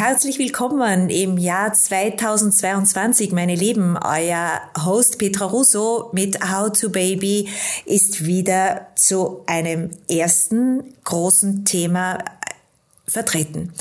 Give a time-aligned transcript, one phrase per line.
[0.00, 3.98] Herzlich willkommen im Jahr 2022, meine Lieben.
[3.98, 7.50] Euer Host Petra Russo mit How to Baby
[7.84, 12.16] ist wieder zu einem ersten großen Thema
[13.10, 13.72] vertreten.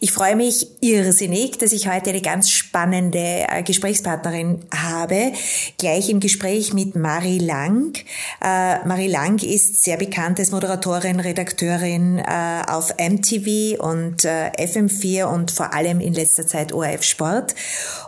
[0.00, 5.32] Ich freue mich irrsinnig, dass ich heute eine ganz spannende äh, Gesprächspartnerin habe,
[5.78, 7.96] gleich im Gespräch mit Marie Lang.
[8.42, 15.50] Äh, Marie Lang ist sehr bekannt als Moderatorin, Redakteurin äh, auf MTV und FM4 und
[15.50, 17.54] vor allem in letzter Zeit ORF Sport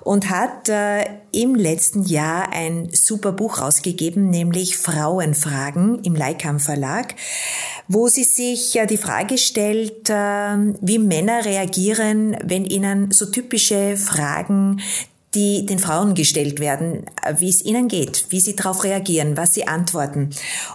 [0.03, 0.69] und hat
[1.43, 7.15] im letzten Jahr ein super Buch rausgegeben, nämlich Frauenfragen im Leikam Verlag
[7.89, 14.81] wo sie sich die Frage stellt, ähm, wie Männer reagieren, wenn ihnen so typische Fragen
[15.35, 17.07] die den Frauen gestellt werden,
[17.39, 20.31] wie es ihnen geht, wie sie darauf reagieren, was sie antworten.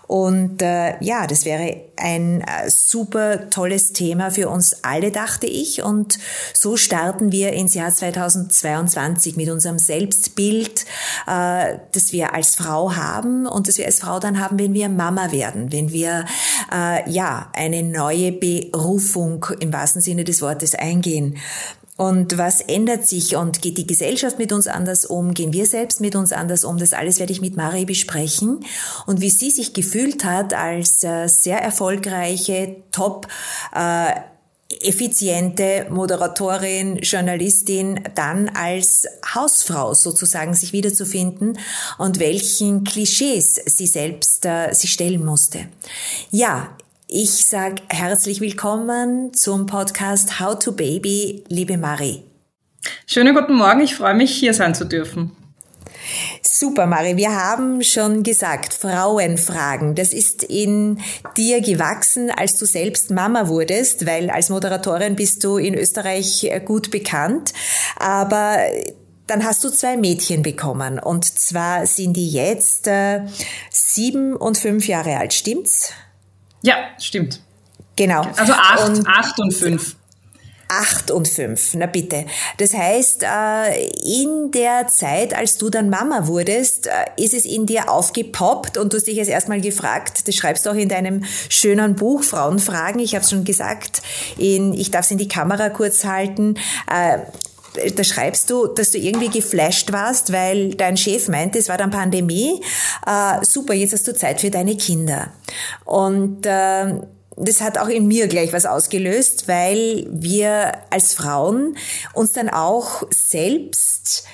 [0.08, 5.84] Und äh, ja, das wäre ein äh, super tolles Thema für uns alle, dachte ich.
[5.84, 6.20] Und
[6.54, 10.86] so starten wir ins Jahr 2022 mit unserem Selbstbild,
[11.28, 14.90] äh, das wir als Frau haben und das wir als Frau dann haben, wenn wir
[14.90, 16.26] Mama werden, wenn wir
[16.74, 21.38] äh, ja eine neue Berufung im wahrsten Sinne des Wortes eingehen.
[22.00, 25.34] Und was ändert sich und geht die Gesellschaft mit uns anders um?
[25.34, 26.78] Gehen wir selbst mit uns anders um?
[26.78, 28.64] Das alles werde ich mit Marie besprechen.
[29.06, 33.28] Und wie sie sich gefühlt hat als äh, sehr erfolgreiche, top,
[33.76, 34.14] äh,
[34.80, 39.06] effiziente Moderatorin, Journalistin, dann als
[39.36, 41.60] Hausfrau sozusagen sich wiederzufinden
[41.98, 45.68] und welchen Klischees sie selbst äh, sich stellen musste.
[46.32, 46.78] Ja,
[47.12, 52.24] ich sage herzlich willkommen zum Podcast How to Baby, liebe Marie.
[53.08, 55.32] Schönen guten Morgen, ich freue mich, hier sein zu dürfen.
[56.44, 57.18] Super, Marie.
[57.18, 59.96] Wir haben schon gesagt, Frauenfragen.
[59.96, 61.00] Das ist in
[61.36, 66.92] dir gewachsen, als du selbst Mama wurdest, weil als Moderatorin bist du in Österreich gut
[66.92, 67.54] bekannt.
[67.98, 68.60] Aber
[69.26, 71.00] dann hast du zwei Mädchen bekommen.
[71.00, 73.26] Und zwar sind die jetzt äh,
[73.72, 75.34] sieben und fünf Jahre alt.
[75.34, 75.92] Stimmt's?
[76.62, 77.42] Ja, stimmt.
[77.96, 78.22] Genau.
[78.38, 79.96] Also acht, und acht und fünf.
[80.72, 82.26] Acht und fünf, na bitte.
[82.58, 87.66] Das heißt, äh, in der Zeit, als du dann Mama wurdest, äh, ist es in
[87.66, 91.24] dir aufgepoppt und du hast dich jetzt erstmal gefragt, das schreibst du auch in deinem
[91.50, 94.04] schönen Buch Frauenfragen, ich habe es schon gesagt,
[94.38, 96.54] in, ich darf es in die Kamera kurz halten,
[96.88, 97.18] äh,
[97.96, 101.92] da schreibst du, dass du irgendwie geflasht warst, weil dein Chef meinte, es war dann
[101.92, 102.62] Pandemie,
[103.44, 105.32] super, jetzt hast du Zeit für deine Kinder.
[105.86, 106.48] Und
[107.40, 111.78] das hat auch in mir gleich was ausgelöst, weil wir als Frauen
[112.14, 114.26] uns dann auch selbst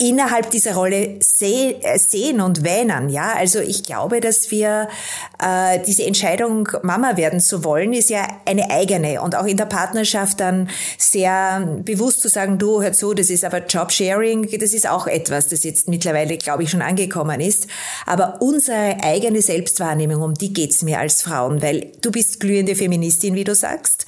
[0.00, 3.08] innerhalb dieser Rolle äh, sehen und wähnen.
[3.08, 4.88] Ja, also ich glaube, dass wir
[5.42, 9.66] äh, diese Entscheidung, Mama werden zu wollen, ist ja eine eigene und auch in der
[9.66, 14.88] Partnerschaft dann sehr bewusst zu sagen, du hör zu, das ist aber Jobsharing, das ist
[14.88, 17.66] auch etwas, das jetzt mittlerweile, glaube ich, schon angekommen ist.
[18.06, 23.34] Aber unsere eigene Selbstwahrnehmung, um die geht's mir als Frauen, weil du bist glühende Feministin,
[23.34, 24.06] wie du sagst.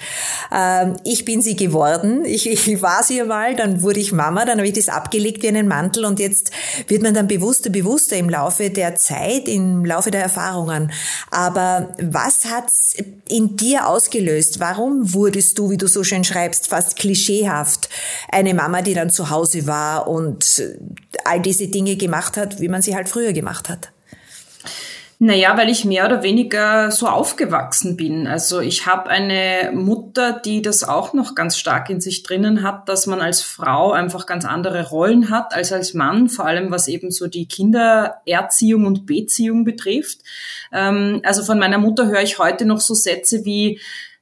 [0.55, 2.25] Ähm, ich bin sie geworden.
[2.25, 5.49] Ich, ich war sie mal, dann wurde ich Mama, dann habe ich das abgelegt wie
[5.49, 6.51] einen Mann Mantel und jetzt
[6.89, 10.93] wird man dann bewusster, bewusster im Laufe der Zeit, im Laufe der Erfahrungen.
[11.31, 12.97] Aber was hat's
[13.29, 14.61] in dir ausgelöst?
[14.61, 17.89] Warum wurdest du, wie du so schön schreibst, fast klischeehaft
[18.31, 20.63] eine Mama, die dann zu Hause war und
[21.25, 23.91] all diese Dinge gemacht hat, wie man sie halt früher gemacht hat?
[25.23, 28.27] Naja, weil ich mehr oder weniger so aufgewachsen bin.
[28.27, 32.89] Also ich habe eine Mutter, die das auch noch ganz stark in sich drinnen hat,
[32.89, 36.89] dass man als Frau einfach ganz andere Rollen hat als als Mann, vor allem was
[36.89, 40.21] eben so die Kindererziehung und Beziehung betrifft.
[40.73, 43.79] Ähm, also von meiner Mutter höre ich heute noch so Sätze wie,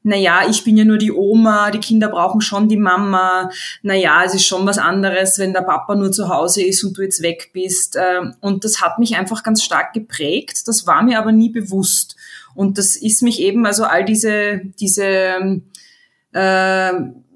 [0.09, 3.51] naja, ich bin ja nur die Oma, die Kinder brauchen schon die Mama,
[3.83, 7.03] naja, es ist schon was anderes, wenn der Papa nur zu Hause ist und du
[7.03, 7.97] jetzt weg bist.
[8.01, 10.67] Ähm, und das hat mich einfach ganz stark geprägt.
[10.67, 12.17] Das war mir aber nie bewusst.
[12.55, 15.61] Und das ist mich eben, also all diese, diese
[16.33, 16.93] äh,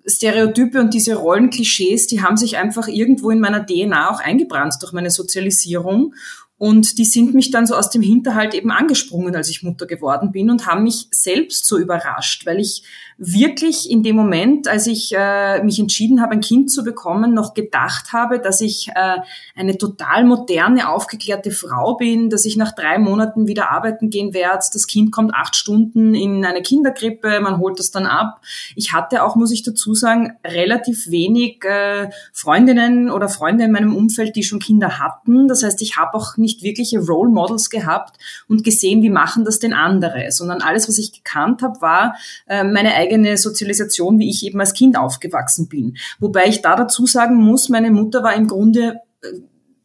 [0.06, 4.92] Stereotype und diese Rollenklischees, die haben sich einfach irgendwo in meiner DNA auch eingebrannt durch
[4.92, 6.14] meine Sozialisierung.
[6.62, 10.30] Und die sind mich dann so aus dem Hinterhalt eben angesprungen, als ich Mutter geworden
[10.30, 12.84] bin und haben mich selbst so überrascht, weil ich
[13.24, 17.54] wirklich in dem Moment, als ich äh, mich entschieden habe, ein Kind zu bekommen, noch
[17.54, 19.18] gedacht habe, dass ich äh,
[19.54, 24.64] eine total moderne, aufgeklärte Frau bin, dass ich nach drei Monaten wieder arbeiten gehen werde.
[24.72, 28.40] Das Kind kommt acht Stunden in eine Kinderkrippe, man holt das dann ab.
[28.74, 33.94] Ich hatte auch, muss ich dazu sagen, relativ wenig äh, Freundinnen oder Freunde in meinem
[33.94, 35.46] Umfeld, die schon Kinder hatten.
[35.46, 38.18] Das heißt, ich habe auch nicht wirkliche Role Models gehabt
[38.48, 42.16] und gesehen, wie machen das denn andere, sondern alles, was ich gekannt habe, war
[42.48, 45.96] äh, meine eigene Sozialisation, wie ich eben als Kind aufgewachsen bin.
[46.18, 49.28] Wobei ich da dazu sagen muss, meine Mutter war im Grunde äh,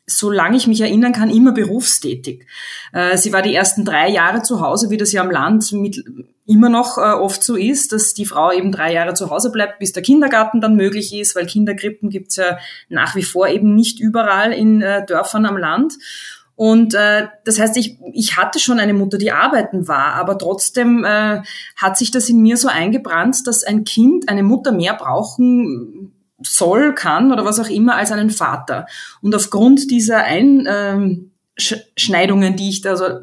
[0.09, 2.45] solange ich mich erinnern kann, immer berufstätig.
[2.94, 6.01] Äh, sie war die ersten drei Jahre zu Hause, wie das ja am Land mit,
[6.45, 9.80] immer noch äh, oft so ist, dass die Frau eben drei Jahre zu Hause bleibt,
[9.80, 12.57] bis der Kindergarten dann möglich ist, weil Kinderkrippen gibt's ja
[12.88, 15.95] nach wie vor eben nicht überall in Dörfern am Land.
[16.57, 21.06] Und äh, das heißt, ich, ich hatte schon eine Mutter, die arbeiten war, aber trotzdem
[21.06, 21.44] äh,
[21.75, 26.95] hat sich das in mir so eingebrannt, dass ein Kind eine Mutter mehr brauchen soll,
[26.95, 28.88] kann oder was auch immer als einen Vater.
[29.21, 33.19] Und aufgrund dieser Einschneidungen, die ich da so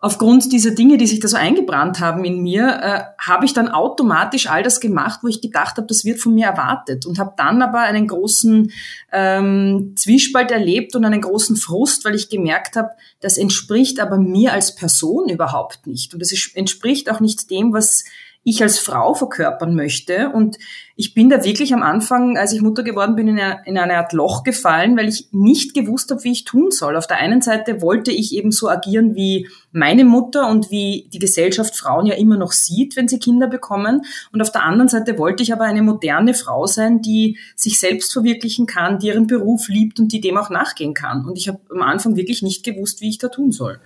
[0.00, 3.68] aufgrund dieser Dinge, die sich da so eingebrannt haben in mir, äh, habe ich dann
[3.68, 7.04] automatisch all das gemacht, wo ich gedacht habe, das wird von mir erwartet.
[7.04, 8.70] Und habe dann aber einen großen
[9.12, 12.90] ähm, Zwiespalt erlebt und einen großen Frust, weil ich gemerkt habe,
[13.20, 16.14] das entspricht aber mir als Person überhaupt nicht.
[16.14, 18.04] Und es entspricht auch nicht dem, was
[18.44, 20.30] ich als Frau verkörpern möchte.
[20.30, 20.56] Und
[20.96, 23.98] ich bin da wirklich am Anfang, als ich Mutter geworden bin, in eine, in eine
[23.98, 26.96] Art Loch gefallen, weil ich nicht gewusst habe, wie ich tun soll.
[26.96, 31.18] Auf der einen Seite wollte ich eben so agieren wie meine Mutter und wie die
[31.18, 34.02] Gesellschaft Frauen ja immer noch sieht, wenn sie Kinder bekommen.
[34.32, 38.12] Und auf der anderen Seite wollte ich aber eine moderne Frau sein, die sich selbst
[38.12, 41.26] verwirklichen kann, die ihren Beruf liebt und die dem auch nachgehen kann.
[41.26, 43.78] Und ich habe am Anfang wirklich nicht gewusst, wie ich da tun soll.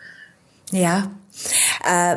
[0.70, 1.10] Ja.
[1.84, 2.16] Äh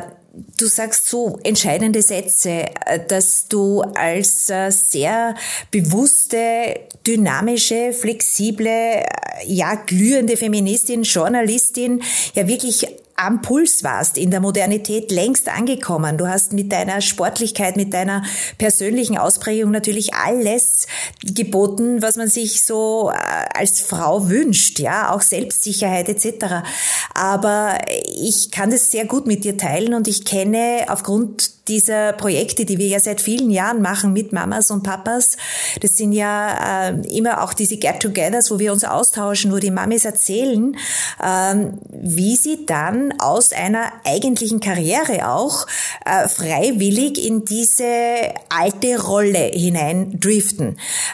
[0.58, 5.34] Du sagst so entscheidende Sätze, äh, dass du als äh, sehr
[5.70, 9.04] bewusste, dynamische, flexible, äh,
[9.46, 12.02] ja, glühende Feministin, Journalistin
[12.34, 16.18] ja wirklich am Puls warst, in der Modernität längst angekommen.
[16.18, 18.22] Du hast mit deiner Sportlichkeit, mit deiner
[18.58, 20.86] persönlichen Ausprägung natürlich alles
[21.22, 26.66] geboten, was man sich so äh, als Frau wünscht, ja, auch Selbstsicherheit etc.
[27.14, 27.78] Aber
[28.14, 32.78] ich kann das sehr gut mit dir teilen und ich kenne aufgrund dieser Projekte, die
[32.78, 35.36] wir ja seit vielen Jahren machen mit Mamas und Papas,
[35.80, 40.04] das sind ja äh, immer auch diese Get-togethers, wo wir uns austauschen, wo die Mamis
[40.04, 40.76] erzählen,
[41.20, 41.54] äh,
[41.90, 45.66] wie sie dann aus einer eigentlichen Karriere auch
[46.04, 50.18] äh, freiwillig in diese alte Rolle hinein.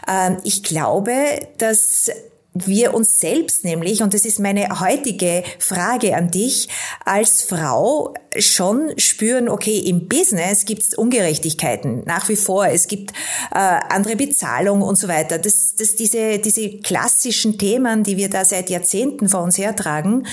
[0.08, 1.14] Ähm, ich glaube,
[1.58, 2.10] dass
[2.54, 6.68] wir uns selbst nämlich, und das ist meine heutige Frage an dich,
[7.04, 13.12] als Frau schon spüren, okay, im Business gibt es Ungerechtigkeiten nach wie vor, es gibt
[13.52, 15.38] äh, andere Bezahlung und so weiter.
[15.38, 20.26] Das, das, diese, diese klassischen Themen, die wir da seit Jahrzehnten vor uns hertragen,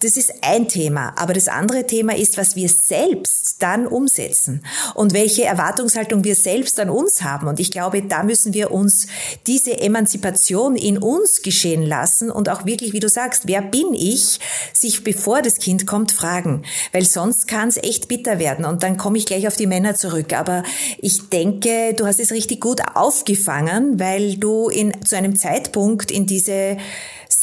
[0.00, 1.14] das ist ein Thema.
[1.16, 6.78] Aber das andere Thema ist, was wir selbst dann umsetzen und welche Erwartungshaltung wir selbst
[6.78, 7.48] an uns haben.
[7.48, 9.06] Und ich glaube, da müssen wir uns
[9.46, 14.38] diese Emanzipation in uns geschehen lassen und auch wirklich, wie du sagst, wer bin ich,
[14.72, 16.62] sich bevor das Kind kommt, fragen.
[16.92, 18.64] Weil sonst kann es echt bitter werden.
[18.64, 20.32] Und dann komme ich gleich auf die Männer zurück.
[20.32, 20.62] Aber
[20.98, 26.26] ich denke, du hast es richtig gut aufgefangen, weil du in, zu einem Zeitpunkt in
[26.26, 26.76] diese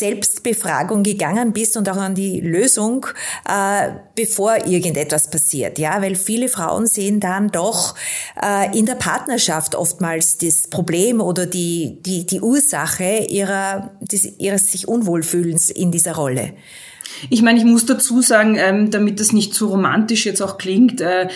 [0.01, 3.05] Selbstbefragung gegangen bist und auch an die Lösung,
[3.47, 5.77] äh, bevor irgendetwas passiert.
[5.77, 7.93] Ja, weil viele Frauen sehen dann doch
[8.41, 14.71] äh, in der Partnerschaft oftmals das Problem oder die, die, die Ursache ihrer, des, ihres
[14.71, 16.53] sich Unwohlfühlens in dieser Rolle.
[17.29, 20.99] Ich meine, ich muss dazu sagen, ähm, damit das nicht zu romantisch jetzt auch klingt,
[21.01, 21.27] äh,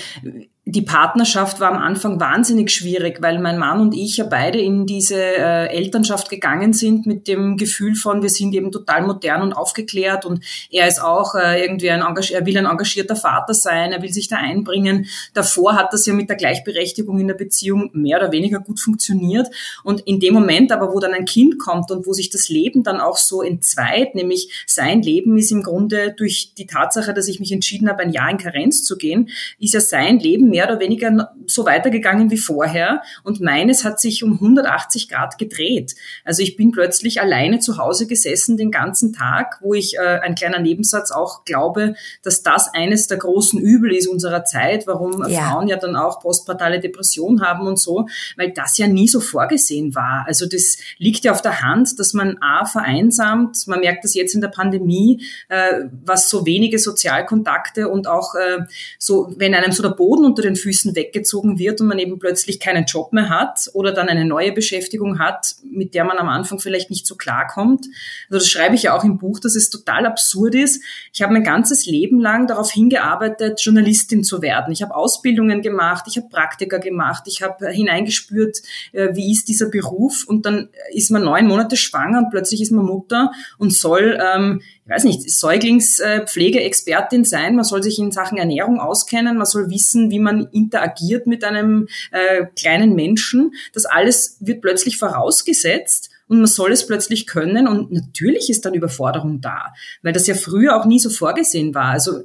[0.68, 4.88] die Partnerschaft war am Anfang wahnsinnig schwierig, weil mein Mann und ich ja beide in
[4.88, 9.54] diese äh, Elternschaft gegangen sind mit dem Gefühl von, wir sind eben total modern und
[9.54, 14.02] aufgeklärt und er ist auch äh, irgendwie ein, er will ein engagierter Vater sein, er
[14.02, 15.06] will sich da einbringen.
[15.36, 19.48] Davor hat das ja mit der Gleichberechtigung in der Beziehung mehr oder weniger gut funktioniert
[19.84, 22.82] und in dem Moment aber, wo dann ein Kind kommt und wo sich das Leben
[22.82, 27.40] dann auch so entzweit, nämlich sein Leben ist im Grunde durch die Tatsache, dass ich
[27.40, 29.30] mich entschieden habe, ein Jahr in Karenz zu gehen,
[29.60, 34.24] ist ja sein Leben mehr oder weniger so weitergegangen wie vorher und meines hat sich
[34.24, 35.96] um 180 Grad gedreht.
[36.24, 40.34] Also ich bin plötzlich alleine zu Hause gesessen den ganzen Tag, wo ich äh, ein
[40.34, 45.42] kleiner Nebensatz auch glaube, dass das eines der großen Übel ist unserer Zeit, warum ja.
[45.42, 48.08] Frauen ja dann auch postpartale Depression haben und so,
[48.38, 50.24] weil das ja nie so vorgesehen war.
[50.26, 54.36] Also das liegt ja auf der Hand, dass man A vereinsamt, man merkt das jetzt
[54.36, 58.64] in der Pandemie, äh, was so wenige Sozialkontakte und auch äh,
[58.98, 62.60] so, wenn einem so der Boden unter den Füßen weggezogen wird und man eben plötzlich
[62.60, 66.60] keinen Job mehr hat oder dann eine neue Beschäftigung hat, mit der man am Anfang
[66.60, 67.88] vielleicht nicht so klarkommt.
[68.30, 70.84] Also das schreibe ich ja auch im Buch, dass es total absurd ist.
[71.14, 74.72] Ich habe mein ganzes Leben lang darauf hingearbeitet, Journalistin zu werden.
[74.72, 78.62] Ich habe Ausbildungen gemacht, ich habe Praktika gemacht, ich habe hineingespürt,
[78.94, 82.72] äh, wie ist dieser Beruf und dann ist man neun Monate schwanger und plötzlich ist
[82.72, 88.38] man Mutter und soll ähm, ich weiß nicht, Säuglingspflegeexpertin sein, man soll sich in Sachen
[88.38, 93.56] Ernährung auskennen, man soll wissen, wie man interagiert mit einem äh, kleinen Menschen.
[93.74, 98.76] Das alles wird plötzlich vorausgesetzt und man soll es plötzlich können und natürlich ist dann
[98.76, 99.74] Überforderung da,
[100.04, 101.86] weil das ja früher auch nie so vorgesehen war.
[101.86, 102.24] Also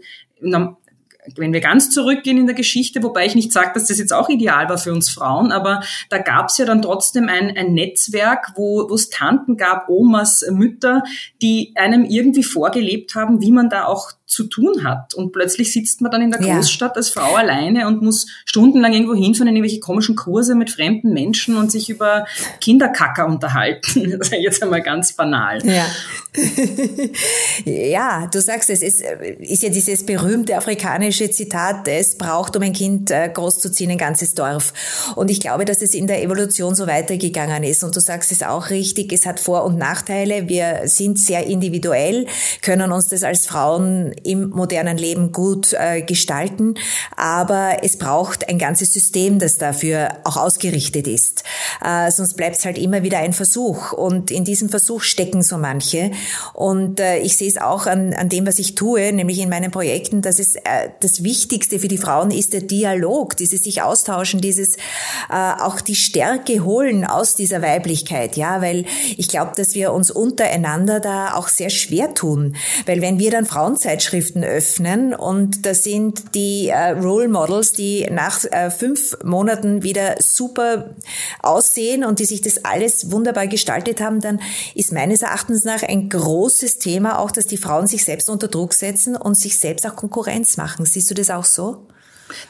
[1.37, 4.29] wenn wir ganz zurückgehen in der Geschichte, wobei ich nicht sage, dass das jetzt auch
[4.29, 8.53] ideal war für uns Frauen, aber da gab es ja dann trotzdem ein, ein Netzwerk,
[8.57, 11.03] wo wo es Tanten gab, Omas, Mütter,
[11.43, 15.15] die einem irgendwie vorgelebt haben, wie man da auch zu tun hat.
[15.15, 16.97] Und plötzlich sitzt man dann in der Großstadt ja.
[16.97, 21.57] als Frau alleine und muss stundenlang irgendwo hinfahren in irgendwelche komischen Kurse mit fremden Menschen
[21.57, 22.27] und sich über
[22.61, 24.09] Kinderkacker unterhalten.
[24.21, 25.65] Das ist jetzt einmal ganz banal.
[25.65, 25.87] Ja.
[27.65, 32.73] ja, du sagst es, es ist ja dieses berühmte afrikanische Zitat, es braucht, um ein
[32.73, 34.73] Kind äh, großzuziehen, ein ganzes Dorf.
[35.17, 37.83] Und ich glaube, dass es in der Evolution so weitergegangen ist.
[37.83, 40.49] Und du sagst es auch richtig, es hat Vor- und Nachteile.
[40.49, 42.27] Wir sind sehr individuell,
[42.63, 46.75] können uns das als Frauen im modernen Leben gut äh, gestalten.
[47.17, 51.45] Aber es braucht ein ganzes System, das dafür auch ausgerichtet ist.
[51.85, 53.93] Äh, sonst bleibt es halt immer wieder ein Versuch.
[53.93, 56.11] Und in diesem Versuch stecken so manche.
[56.53, 59.71] Und äh, ich sehe es auch an, an dem, was ich tue, nämlich in meinen
[59.71, 64.41] Projekten, dass es äh, das Wichtigste für die Frauen ist der Dialog, dieses sich austauschen,
[64.41, 68.37] dieses äh, auch die Stärke holen aus dieser Weiblichkeit.
[68.37, 68.85] Ja, weil
[69.17, 72.57] ich glaube, dass wir uns untereinander da auch sehr schwer tun.
[72.87, 78.09] Weil wenn wir dann Frauenzeitschriften Zeitschriften öffnen und da sind die äh, Role Models, die
[78.11, 80.95] nach äh, fünf Monaten wieder super
[81.43, 84.41] aussehen und die sich das alles wunderbar gestaltet haben, dann
[84.75, 88.75] ist meines Erachtens nach ein großes Thema auch, dass die Frauen sich selbst unter Druck
[88.75, 90.87] setzen und sich selbst auch Konkurrenz machen.
[90.87, 91.87] Siehst du das auch so?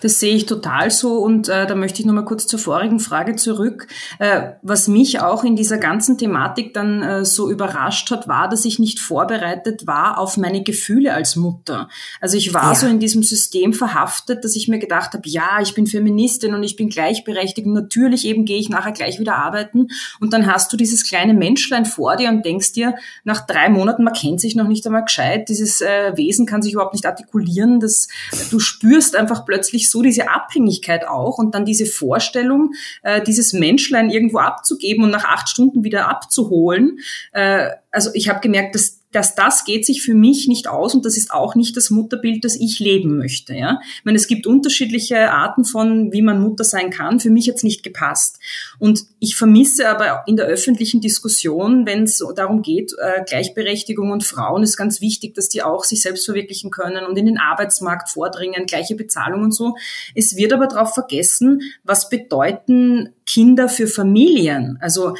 [0.01, 3.37] Das sehe ich total so und äh, da möchte ich nochmal kurz zur vorigen Frage
[3.37, 3.87] zurück.
[4.19, 8.65] Äh, was mich auch in dieser ganzen Thematik dann äh, so überrascht hat, war, dass
[8.65, 11.89] ich nicht vorbereitet war auf meine Gefühle als Mutter.
[12.21, 12.75] Also ich war ja.
[12.75, 16.63] so in diesem System verhaftet, dass ich mir gedacht habe, ja, ich bin Feministin und
[16.63, 19.89] ich bin gleichberechtigt und natürlich eben gehe ich nachher gleich wieder arbeiten
[20.21, 22.95] und dann hast du dieses kleine Menschlein vor dir und denkst dir,
[23.25, 26.73] nach drei Monaten, man kennt sich noch nicht einmal gescheit, dieses äh, Wesen kann sich
[26.73, 28.09] überhaupt nicht artikulieren, das,
[28.51, 32.73] du spürst einfach plötzlich plötzlich so diese Abhängigkeit auch und dann diese Vorstellung,
[33.03, 36.99] äh, dieses Menschlein irgendwo abzugeben und nach acht Stunden wieder abzuholen.
[37.33, 41.05] Äh, also ich habe gemerkt, dass dass das geht sich für mich nicht aus und
[41.05, 43.55] das ist auch nicht das Mutterbild, das ich leben möchte.
[43.55, 43.81] Ja?
[43.99, 47.19] Ich meine, es gibt unterschiedliche Arten von, wie man Mutter sein kann.
[47.19, 48.39] Für mich jetzt nicht gepasst.
[48.79, 54.23] Und ich vermisse aber in der öffentlichen Diskussion, wenn es darum geht, äh, Gleichberechtigung und
[54.23, 58.11] Frauen ist ganz wichtig, dass die auch sich selbst verwirklichen können und in den Arbeitsmarkt
[58.11, 59.75] vordringen, gleiche Bezahlung und so.
[60.15, 64.79] Es wird aber darauf vergessen, was bedeuten Kinder für Familien.
[64.81, 65.15] Also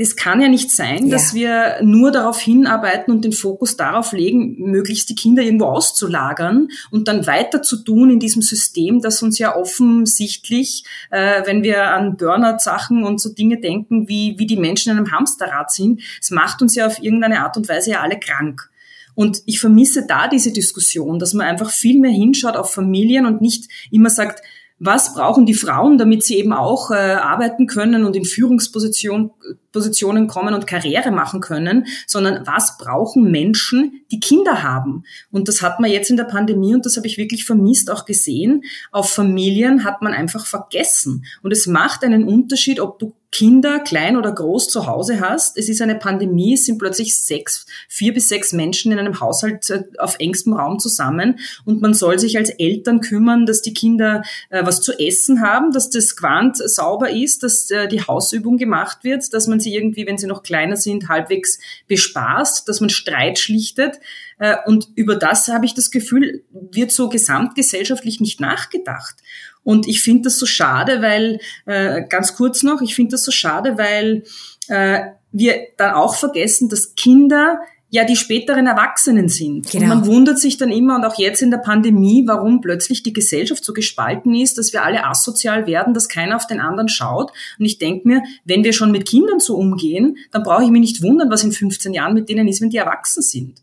[0.00, 1.16] es kann ja nicht sein, ja.
[1.16, 6.68] dass wir nur darauf hinarbeiten und den Fokus darauf legen, möglichst die Kinder irgendwo auszulagern
[6.92, 11.90] und dann weiter zu tun in diesem System, das uns ja offensichtlich, äh, wenn wir
[11.90, 16.30] an Burnout-Sachen und so Dinge denken, wie, wie die Menschen in einem Hamsterrad sind, es
[16.30, 18.70] macht uns ja auf irgendeine Art und Weise ja alle krank.
[19.16, 23.40] Und ich vermisse da diese Diskussion, dass man einfach viel mehr hinschaut auf Familien und
[23.40, 24.44] nicht immer sagt,
[24.78, 29.30] was brauchen die Frauen, damit sie eben auch äh, arbeiten können und in Führungspositionen
[29.72, 35.04] Positionen kommen und Karriere machen können, sondern was brauchen Menschen, die Kinder haben?
[35.30, 38.04] Und das hat man jetzt in der Pandemie und das habe ich wirklich vermisst auch
[38.04, 38.62] gesehen.
[38.90, 41.24] Auf Familien hat man einfach vergessen.
[41.42, 45.58] Und es macht einen Unterschied, ob du Kinder, klein oder groß, zu Hause hast.
[45.58, 49.68] Es ist eine Pandemie, es sind plötzlich sechs, vier bis sechs Menschen in einem Haushalt
[49.68, 54.22] äh, auf engstem Raum zusammen und man soll sich als Eltern kümmern, dass die Kinder
[54.48, 59.04] äh, was zu essen haben, dass das Quant sauber ist, dass äh, die Hausübung gemacht
[59.04, 63.38] wird, dass man sie irgendwie, wenn sie noch kleiner sind, halbwegs bespaßt, dass man Streit
[63.38, 64.00] schlichtet.
[64.38, 69.16] Äh, und über das habe ich das Gefühl, wird so gesamtgesellschaftlich nicht nachgedacht.
[69.64, 73.30] Und ich finde das so schade, weil, äh, ganz kurz noch, ich finde das so
[73.30, 74.24] schade, weil
[74.68, 75.00] äh,
[75.32, 77.60] wir dann auch vergessen, dass Kinder
[77.90, 79.70] ja die späteren Erwachsenen sind.
[79.70, 79.84] Genau.
[79.84, 83.12] Und man wundert sich dann immer und auch jetzt in der Pandemie, warum plötzlich die
[83.12, 87.32] Gesellschaft so gespalten ist, dass wir alle asozial werden, dass keiner auf den anderen schaut.
[87.58, 90.80] Und ich denke mir, wenn wir schon mit Kindern so umgehen, dann brauche ich mich
[90.80, 93.62] nicht wundern, was in 15 Jahren mit denen ist, wenn die erwachsen sind.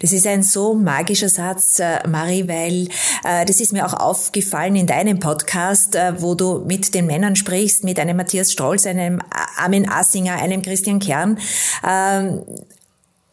[0.00, 2.88] Das ist ein so magischer Satz, äh, Marie, weil
[3.24, 7.36] äh, das ist mir auch aufgefallen in deinem Podcast, äh, wo du mit den Männern
[7.36, 9.20] sprichst, mit einem Matthias Strolz, einem
[9.56, 11.38] Armin Assinger, einem Christian Kern.
[11.86, 12.42] Ähm,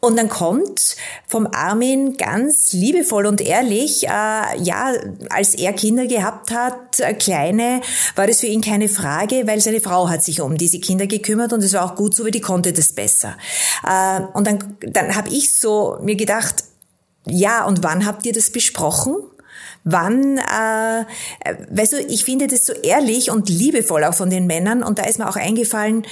[0.00, 0.94] und dann kommt
[1.26, 4.92] vom Armin ganz liebevoll und ehrlich, äh, ja,
[5.30, 7.80] als er Kinder gehabt hat, äh, kleine,
[8.14, 11.52] war das für ihn keine Frage, weil seine Frau hat sich um diese Kinder gekümmert
[11.52, 13.36] und es war auch gut so, weil die konnte das besser.
[13.84, 16.64] Äh, und dann, dann habe ich so mir gedacht,
[17.26, 19.16] ja, und wann habt ihr das besprochen?
[19.88, 21.04] wann, äh,
[21.70, 25.04] weißt du, ich finde das so ehrlich und liebevoll auch von den Männern und da
[25.04, 26.04] ist mir auch eingefallen,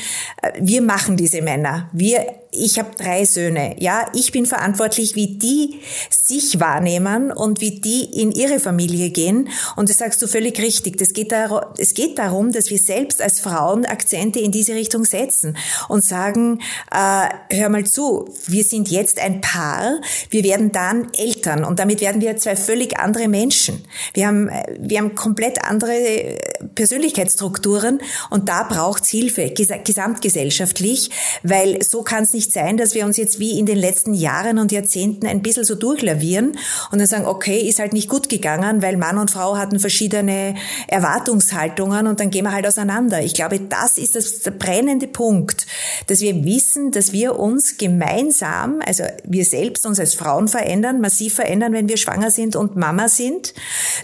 [0.43, 1.91] äh, wir machen diese Männer.
[1.93, 2.25] Wir
[2.55, 3.77] ich habe drei Söhne.
[3.79, 5.81] Ja, ich bin verantwortlich, wie die
[6.11, 9.49] sich wahrnehmen und wie die in ihre Familie gehen.
[9.77, 10.97] Und das sagst du völlig richtig.
[10.99, 15.05] Das geht darum, es geht darum, dass wir selbst als Frauen Akzente in diese Richtung
[15.05, 15.57] setzen
[15.89, 21.65] und sagen, äh, hör mal zu, wir sind jetzt ein Paar, wir werden dann Eltern
[21.65, 23.85] und damit werden wir zwei völlig andere Menschen.
[24.13, 26.39] Wir haben, wir haben komplett andere
[26.75, 31.11] Persönlichkeitsstrukturen und da braucht's Hilfe, gesamtgesellschaftlich,
[31.43, 34.13] weil so kann es nicht nicht sein, dass wir uns jetzt wie in den letzten
[34.13, 36.59] Jahren und Jahrzehnten ein bisschen so durchlavieren
[36.91, 40.55] und dann sagen, okay, ist halt nicht gut gegangen, weil Mann und Frau hatten verschiedene
[40.89, 43.23] Erwartungshaltungen und dann gehen wir halt auseinander.
[43.23, 45.67] Ich glaube, das ist das, der brennende Punkt,
[46.07, 51.35] dass wir wissen, dass wir uns gemeinsam, also wir selbst uns als Frauen verändern, massiv
[51.35, 53.55] verändern, wenn wir schwanger sind und Mama sind,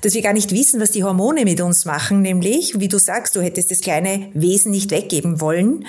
[0.00, 3.37] dass wir gar nicht wissen, was die Hormone mit uns machen, nämlich, wie du sagst,
[3.37, 5.85] du hättest das kleine Wesen nicht weggeben wollen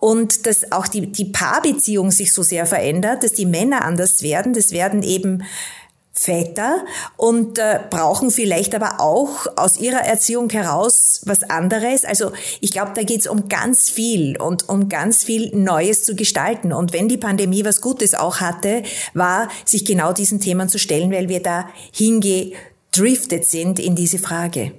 [0.00, 4.52] und dass auch die, die Paarbeziehung sich so sehr verändert, dass die Männer anders werden.
[4.52, 5.42] Das werden eben
[6.18, 6.84] Väter
[7.16, 12.04] und äh, brauchen vielleicht aber auch aus ihrer Erziehung heraus was anderes.
[12.04, 16.72] Also ich glaube, da geht's um ganz viel und um ganz viel Neues zu gestalten.
[16.72, 18.82] Und wenn die Pandemie was Gutes auch hatte,
[19.14, 24.72] war, sich genau diesen Themen zu stellen, weil wir da hingedriftet sind in diese Frage.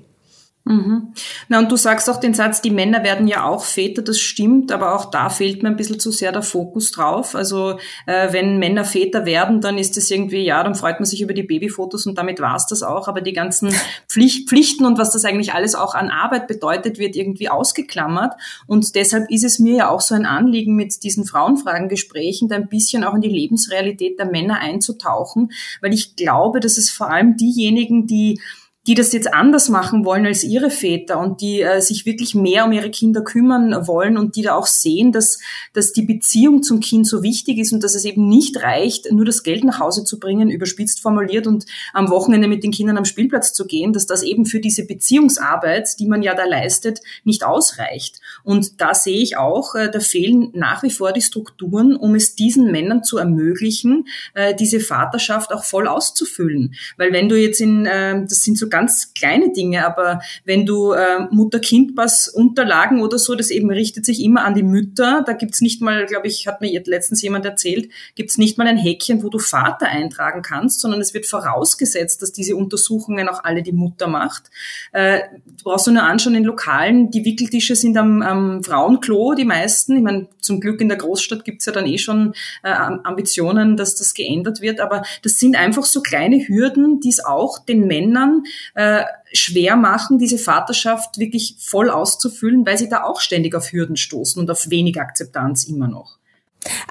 [0.65, 1.13] Mhm.
[1.47, 4.71] Na, und du sagst auch den Satz, die Männer werden ja auch Väter, das stimmt,
[4.71, 7.33] aber auch da fehlt mir ein bisschen zu sehr der Fokus drauf.
[7.33, 11.21] Also äh, wenn Männer Väter werden, dann ist es irgendwie, ja, dann freut man sich
[11.21, 13.07] über die Babyfotos und damit war's das auch.
[13.07, 13.73] Aber die ganzen
[14.07, 18.33] Pflicht, Pflichten und was das eigentlich alles auch an Arbeit bedeutet, wird irgendwie ausgeklammert.
[18.67, 22.67] Und deshalb ist es mir ja auch so ein Anliegen, mit diesen Frauenfragengesprächen da ein
[22.67, 25.51] bisschen auch in die Lebensrealität der Männer einzutauchen,
[25.81, 28.39] weil ich glaube, dass es vor allem diejenigen, die
[28.87, 32.65] die das jetzt anders machen wollen als ihre Väter und die äh, sich wirklich mehr
[32.65, 35.37] um ihre Kinder kümmern wollen und die da auch sehen, dass,
[35.73, 39.25] dass die Beziehung zum Kind so wichtig ist und dass es eben nicht reicht, nur
[39.25, 43.05] das Geld nach Hause zu bringen, überspitzt formuliert und am Wochenende mit den Kindern am
[43.05, 47.43] Spielplatz zu gehen, dass das eben für diese Beziehungsarbeit, die man ja da leistet, nicht
[47.43, 48.21] ausreicht.
[48.43, 52.35] Und da sehe ich auch, äh, da fehlen nach wie vor die Strukturen, um es
[52.35, 56.75] diesen Männern zu ermöglichen, äh, diese Vaterschaft auch voll auszufüllen.
[56.95, 60.91] Weil wenn du jetzt in, äh, das sind so ganz kleine Dinge, aber wenn du
[60.91, 65.23] äh, Mutter-Kind-Pass-Unterlagen oder so, das eben richtet sich immer an die Mütter.
[65.25, 68.77] Da gibt's nicht mal, glaube ich, hat mir letztens jemand erzählt, gibt's nicht mal ein
[68.77, 73.63] Häkchen, wo du Vater eintragen kannst, sondern es wird vorausgesetzt, dass diese Untersuchungen auch alle
[73.63, 74.49] die Mutter macht.
[74.91, 79.45] Äh, du brauchst du nur anschauen in Lokalen, die Wickeltische sind am, am Frauenklo, die
[79.45, 79.97] meisten.
[79.97, 83.95] Ich meine, zum Glück in der Großstadt gibt's ja dann eh schon äh, Ambitionen, dass
[83.95, 88.43] das geändert wird, aber das sind einfach so kleine Hürden, die es auch den Männern
[88.75, 93.97] äh, schwer machen, diese Vaterschaft wirklich voll auszufüllen, weil sie da auch ständig auf Hürden
[93.97, 96.18] stoßen und auf wenig Akzeptanz immer noch.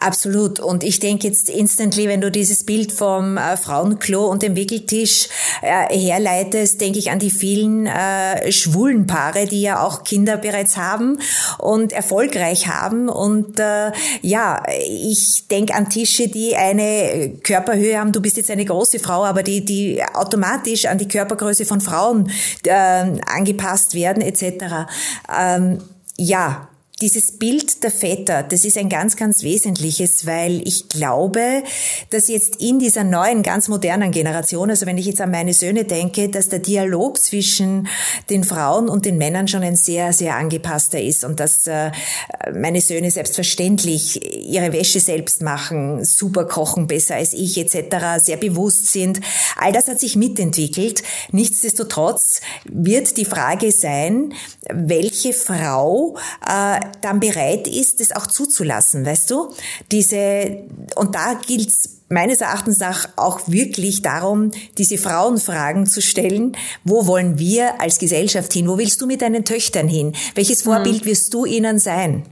[0.00, 0.60] Absolut.
[0.60, 5.28] Und ich denke jetzt instantly, wenn du dieses Bild vom äh, Frauenklo und dem Wickeltisch
[5.60, 10.78] äh, herleitest, denke ich an die vielen äh, schwulen Paare, die ja auch Kinder bereits
[10.78, 11.18] haben
[11.58, 13.10] und erfolgreich haben.
[13.10, 18.12] Und äh, ja, ich denke an Tische, die eine Körperhöhe haben.
[18.12, 22.30] Du bist jetzt eine große Frau, aber die, die automatisch an die Körpergröße von Frauen
[22.64, 22.70] äh,
[23.26, 24.86] angepasst werden etc.
[25.38, 25.78] Ähm,
[26.16, 26.68] ja,
[27.00, 31.62] dieses Bild der Väter, das ist ein ganz, ganz wesentliches, weil ich glaube,
[32.10, 35.84] dass jetzt in dieser neuen, ganz modernen Generation, also wenn ich jetzt an meine Söhne
[35.84, 37.88] denke, dass der Dialog zwischen
[38.30, 41.92] den Frauen und den Männern schon ein sehr, sehr angepasster ist und dass äh,
[42.52, 48.88] meine Söhne selbstverständlich ihre Wäsche selbst machen, super kochen, besser als ich etc., sehr bewusst
[48.88, 49.20] sind.
[49.56, 51.04] All das hat sich mitentwickelt.
[51.30, 54.34] Nichtsdestotrotz wird die Frage sein,
[54.68, 59.52] welche Frau äh, dann bereit ist, das auch zuzulassen, weißt du?
[59.90, 60.64] Diese,
[60.96, 61.72] und da gilt
[62.08, 66.56] meines Erachtens nach auch wirklich darum, diese Frauenfragen zu stellen.
[66.84, 68.68] Wo wollen wir als Gesellschaft hin?
[68.68, 70.14] Wo willst du mit deinen Töchtern hin?
[70.34, 71.10] Welches Vorbild mhm.
[71.10, 72.24] wirst du ihnen sein?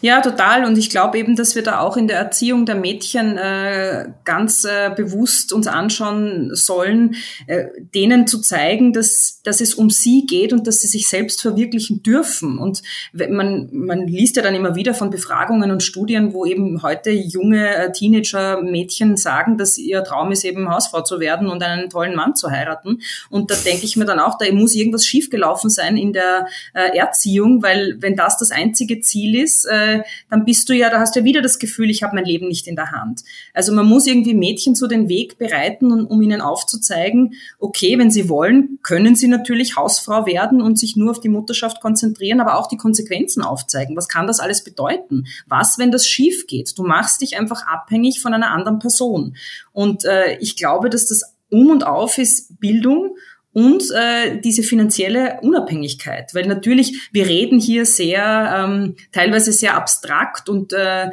[0.00, 0.64] Ja, total.
[0.64, 4.64] Und ich glaube eben, dass wir da auch in der Erziehung der Mädchen äh, ganz
[4.64, 10.52] äh, bewusst uns anschauen sollen, äh, denen zu zeigen, dass, dass es um sie geht
[10.52, 12.58] und dass sie sich selbst verwirklichen dürfen.
[12.58, 17.10] Und man, man liest ja dann immer wieder von Befragungen und Studien, wo eben heute
[17.10, 22.14] junge äh, Teenager-Mädchen sagen, dass ihr Traum ist, eben Hausfrau zu werden und einen tollen
[22.14, 23.00] Mann zu heiraten.
[23.30, 26.96] Und da denke ich mir dann auch, da muss irgendwas schiefgelaufen sein in der äh,
[26.96, 31.14] Erziehung, weil wenn das das einzige Ziel ist, äh, dann bist du ja, da hast
[31.14, 33.22] du ja wieder das Gefühl, ich habe mein Leben nicht in der Hand.
[33.54, 38.28] Also man muss irgendwie Mädchen zu den Weg bereiten, um ihnen aufzuzeigen, okay, wenn sie
[38.28, 42.66] wollen, können sie natürlich Hausfrau werden und sich nur auf die Mutterschaft konzentrieren, aber auch
[42.66, 43.96] die Konsequenzen aufzeigen.
[43.96, 45.26] Was kann das alles bedeuten?
[45.46, 46.76] Was, wenn das schief geht?
[46.76, 49.36] Du machst dich einfach abhängig von einer anderen Person.
[49.72, 53.16] Und äh, ich glaube, dass das um und auf ist Bildung
[53.58, 56.32] und äh, diese finanzielle Unabhängigkeit.
[56.32, 61.10] Weil natürlich, wir reden hier sehr, ähm, teilweise sehr abstrakt und äh,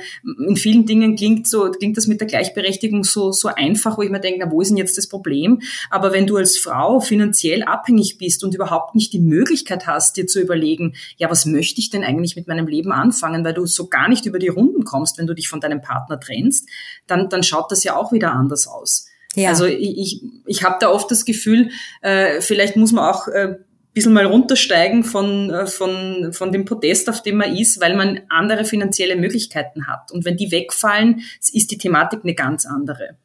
[0.47, 4.11] in vielen Dingen klingt so, klingt das mit der Gleichberechtigung so, so einfach, wo ich
[4.11, 5.63] mir denke, na, wo ist denn jetzt das Problem?
[5.89, 10.27] Aber wenn du als Frau finanziell abhängig bist und überhaupt nicht die Möglichkeit hast, dir
[10.27, 13.87] zu überlegen, ja, was möchte ich denn eigentlich mit meinem Leben anfangen, weil du so
[13.87, 16.69] gar nicht über die Runden kommst, wenn du dich von deinem Partner trennst,
[17.07, 19.07] dann, dann schaut das ja auch wieder anders aus.
[19.35, 19.49] Ja.
[19.49, 21.69] Also ich, ich, ich habe da oft das Gefühl,
[22.01, 23.55] äh, vielleicht muss man auch äh,
[23.95, 28.21] bisschen mal runtersteigen von, äh, von, von dem Podest, auf dem man ist, weil man
[28.29, 30.11] andere finanzielle Möglichkeiten hat.
[30.11, 31.21] Und wenn die wegfallen,
[31.53, 33.17] ist die Thematik eine ganz andere.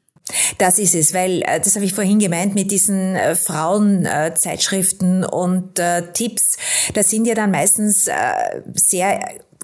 [0.59, 5.79] Das ist es, weil äh, das habe ich vorhin gemeint mit diesen äh, Frauenzeitschriften und
[5.81, 6.57] äh, Tipps.
[6.95, 9.21] Da sind ja dann meistens äh, sehr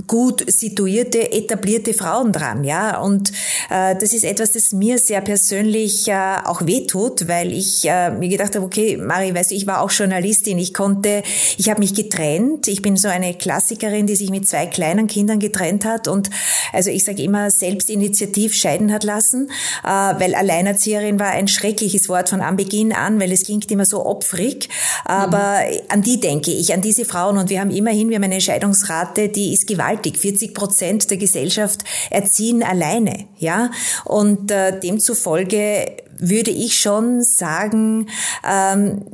[0.06, 3.00] gut situierte, etablierte Frauen dran, ja.
[3.00, 3.32] Und
[3.70, 8.28] äh, das ist etwas, das mir sehr persönlich äh, auch wehtut, weil ich äh, mir
[8.28, 11.22] gedacht habe, okay, Mari, weißt du, ich war auch Journalistin, ich konnte,
[11.56, 15.38] ich habe mich getrennt, ich bin so eine Klassikerin, die sich mit zwei kleinen Kindern
[15.38, 16.28] getrennt hat und
[16.74, 19.50] also ich sage immer selbstinitiativ scheiden hat lassen,
[19.82, 24.04] äh, weil Alleinerzieherin war ein schreckliches Wort von Anbeginn an, weil es klingt immer so
[24.04, 24.68] opfrig,
[25.06, 25.80] aber mhm.
[25.88, 29.30] an die denke ich, an diese Frauen und wir haben immerhin, wir haben eine Scheidungsrate,
[29.30, 30.18] die ist gewaltig gewaltig.
[30.18, 33.70] 40 Prozent der Gesellschaft erziehen alleine, ja.
[34.04, 38.08] Und äh, demzufolge würde ich schon sagen,
[38.48, 39.04] ähm,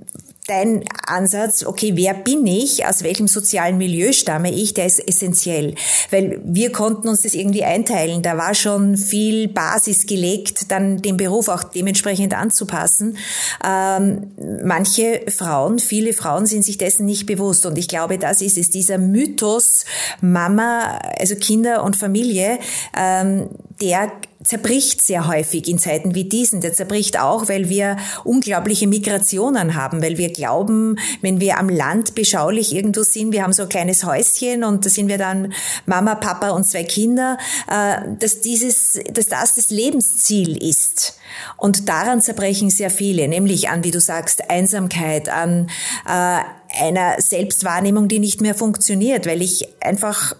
[0.52, 5.74] dein Ansatz, okay, wer bin ich, aus welchem sozialen Milieu stamme ich, der ist essentiell.
[6.10, 8.22] Weil wir konnten uns das irgendwie einteilen.
[8.22, 13.16] Da war schon viel Basis gelegt, dann den Beruf auch dementsprechend anzupassen.
[13.64, 17.64] Ähm, manche Frauen, viele Frauen sind sich dessen nicht bewusst.
[17.64, 19.84] Und ich glaube, das ist es, dieser Mythos
[20.20, 22.58] Mama, also Kinder und Familie,
[22.96, 23.48] ähm,
[23.80, 24.12] der
[24.44, 26.60] zerbricht sehr häufig in Zeiten wie diesen.
[26.60, 32.14] Der zerbricht auch, weil wir unglaubliche Migrationen haben, weil wir glauben, wenn wir am Land
[32.14, 35.52] beschaulich irgendwo sind, wir haben so ein kleines Häuschen und da sind wir dann
[35.86, 41.16] Mama, Papa und zwei Kinder, äh, dass dieses, dass das das Lebensziel ist.
[41.56, 45.70] Und daran zerbrechen sehr viele, nämlich an, wie du sagst, Einsamkeit, an
[46.06, 46.40] äh,
[46.80, 50.34] einer Selbstwahrnehmung, die nicht mehr funktioniert, weil ich einfach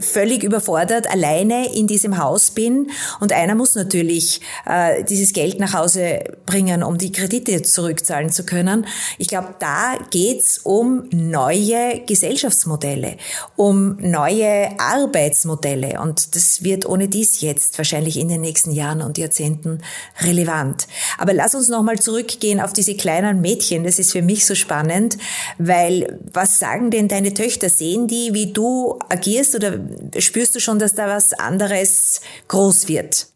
[0.00, 5.74] völlig überfordert alleine in diesem Haus bin und einer muss natürlich äh, dieses Geld nach
[5.74, 8.86] Hause bringen, um die Kredite zurückzahlen zu können.
[9.18, 13.18] Ich glaube, da geht's um neue Gesellschaftsmodelle,
[13.56, 19.18] um neue Arbeitsmodelle und das wird ohne dies jetzt wahrscheinlich in den nächsten Jahren und
[19.18, 19.82] Jahrzehnten
[20.22, 20.88] relevant.
[21.18, 23.84] Aber lass uns nochmal zurückgehen auf diese kleinen Mädchen.
[23.84, 25.18] Das ist für mich so spannend,
[25.58, 27.68] weil was sagen denn deine Töchter?
[27.68, 29.78] Sehen die, wie du agierst oder
[30.20, 33.26] spürst du schon, dass da was anderes groß wird?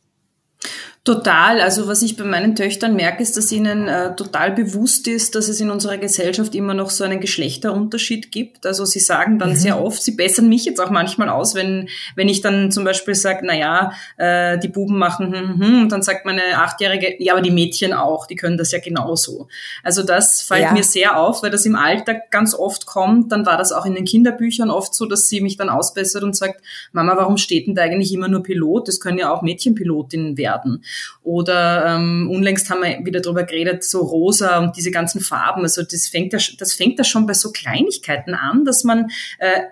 [1.04, 1.60] Total.
[1.60, 5.48] Also was ich bei meinen Töchtern merke, ist, dass ihnen äh, total bewusst ist, dass
[5.48, 8.66] es in unserer Gesellschaft immer noch so einen Geschlechterunterschied gibt.
[8.66, 9.56] Also sie sagen dann mhm.
[9.56, 13.16] sehr oft, sie bessern mich jetzt auch manchmal aus, wenn, wenn ich dann zum Beispiel
[13.16, 17.16] sage, na ja, äh, die Buben machen hm, hm, hm, und dann sagt meine Achtjährige,
[17.18, 19.48] ja, aber die Mädchen auch, die können das ja genauso.
[19.82, 20.72] Also das fällt ja.
[20.72, 23.32] mir sehr auf, weil das im Alltag ganz oft kommt.
[23.32, 26.36] Dann war das auch in den Kinderbüchern oft so, dass sie mich dann ausbessert und
[26.36, 26.60] sagt,
[26.92, 28.86] Mama, warum steht denn da eigentlich immer nur Pilot?
[28.86, 30.84] Das können ja auch Mädchenpilotinnen werden.
[31.22, 35.62] Oder ähm, unlängst haben wir wieder drüber geredet, so rosa und diese ganzen Farben.
[35.62, 39.62] Also das fängt ja, das fängt ja schon bei so Kleinigkeiten an, dass man äh,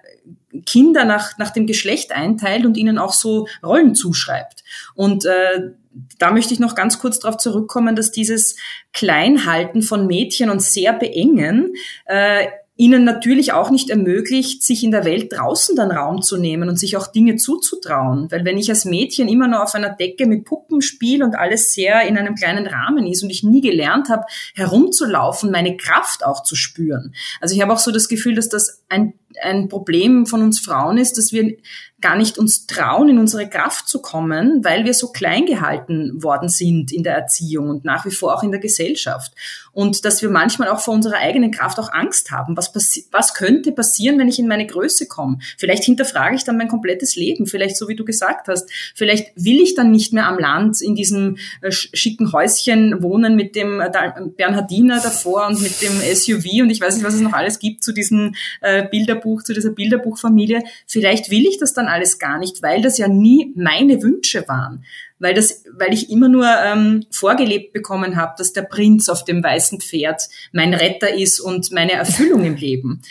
[0.66, 4.64] Kinder nach, nach dem Geschlecht einteilt und ihnen auch so Rollen zuschreibt.
[4.94, 5.70] Und äh,
[6.18, 8.56] da möchte ich noch ganz kurz darauf zurückkommen, dass dieses
[8.92, 11.74] Kleinhalten von Mädchen und sehr beengen
[12.06, 12.46] äh,
[12.80, 16.78] ihnen natürlich auch nicht ermöglicht, sich in der Welt draußen dann Raum zu nehmen und
[16.78, 18.30] sich auch Dinge zuzutrauen.
[18.30, 21.74] Weil wenn ich als Mädchen immer nur auf einer Decke mit Puppen spiele und alles
[21.74, 26.42] sehr in einem kleinen Rahmen ist und ich nie gelernt habe, herumzulaufen, meine Kraft auch
[26.42, 27.14] zu spüren.
[27.42, 29.12] Also ich habe auch so das Gefühl, dass das ein
[29.42, 31.56] ein Problem von uns Frauen ist, dass wir
[32.00, 36.48] gar nicht uns trauen, in unsere Kraft zu kommen, weil wir so klein gehalten worden
[36.48, 39.32] sind in der Erziehung und nach wie vor auch in der Gesellschaft.
[39.72, 42.56] Und dass wir manchmal auch vor unserer eigenen Kraft auch Angst haben.
[42.56, 42.72] Was,
[43.12, 45.38] was könnte passieren, wenn ich in meine Größe komme?
[45.58, 47.46] Vielleicht hinterfrage ich dann mein komplettes Leben.
[47.46, 50.94] Vielleicht, so wie du gesagt hast, vielleicht will ich dann nicht mehr am Land in
[50.94, 53.90] diesem äh, schicken Häuschen wohnen mit dem äh,
[54.36, 57.84] Bernhardiner davor und mit dem SUV und ich weiß nicht, was es noch alles gibt
[57.84, 60.62] zu diesem äh, Bilderbuch, zu dieser Bilderbuchfamilie.
[60.86, 64.84] Vielleicht will ich das dann alles gar nicht, weil das ja nie meine Wünsche waren.
[65.18, 69.42] Weil, das, weil ich immer nur ähm, vorgelebt bekommen habe, dass der Prinz auf dem
[69.42, 73.02] weißen Pferd mein Retter ist und meine Erfüllung im Leben.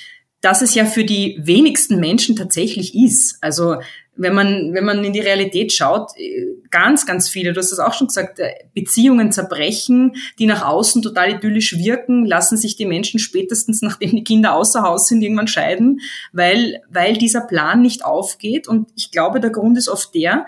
[0.42, 3.38] Dass es ja für die wenigsten Menschen tatsächlich ist.
[3.42, 3.78] Also
[4.20, 7.80] wenn man, wenn man in die Realität schaut, äh, ganz, ganz viele, du hast das
[7.80, 12.86] auch schon gesagt, äh, Beziehungen zerbrechen, die nach außen total idyllisch wirken, lassen sich die
[12.86, 16.02] Menschen spätestens, nachdem die Kinder außer Haus sind, irgendwann scheiden,
[16.34, 18.68] weil, weil dieser Plan nicht aufgeht.
[18.68, 20.46] Und ich glaube, der Grund ist oft der,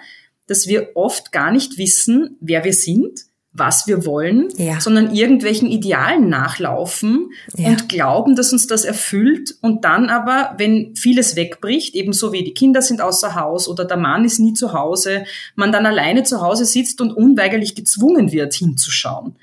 [0.47, 4.79] dass wir oft gar nicht wissen, wer wir sind was wir wollen, ja.
[4.79, 7.69] sondern irgendwelchen Idealen nachlaufen ja.
[7.69, 12.53] und glauben, dass uns das erfüllt und dann aber, wenn vieles wegbricht, ebenso wie die
[12.53, 16.41] Kinder sind außer Haus oder der Mann ist nie zu Hause, man dann alleine zu
[16.41, 19.35] Hause sitzt und unweigerlich gezwungen wird, hinzuschauen.